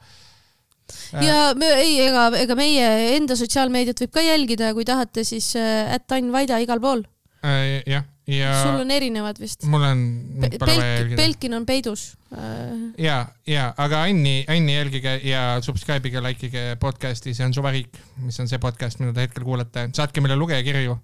[1.23, 6.11] Ja me ei, ega, ega meie enda sotsiaalmeediat võib ka jälgida, kui tahate, siis ätt
[6.11, 7.05] äh, Ain Vaida igal pool.
[7.45, 7.85] Äh,.
[7.87, 8.63] jah, ja.
[8.63, 9.65] sul on erinevad vist?
[9.69, 10.03] mul on
[10.41, 10.51] Pe.
[10.59, 12.15] Pelk, Pelkin on peidus.
[12.33, 12.95] Äh.
[12.99, 17.99] ja, ja, aga Anni, Anni jälgige ja subscribe ige, like ige podcast'i, see on Suvariik,
[18.25, 19.89] mis on see podcast, mida te hetkel kuulate.
[19.95, 20.99] saatke meile lugejakirju.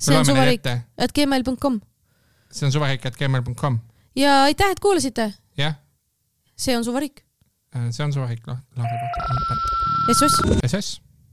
[0.00, 0.66] see on suvariik,
[0.98, 1.80] at gmail.com.
[2.52, 3.80] see on suvariik, at gmail.com.
[4.16, 5.32] ja aitäh, et kuulasite.
[5.58, 5.78] jah.
[6.56, 7.24] see on suvariik.
[7.76, 9.60] Äh, see on suvariik, noh, lahke kohta.
[10.10, 10.42] SS.
[10.66, 11.09] SS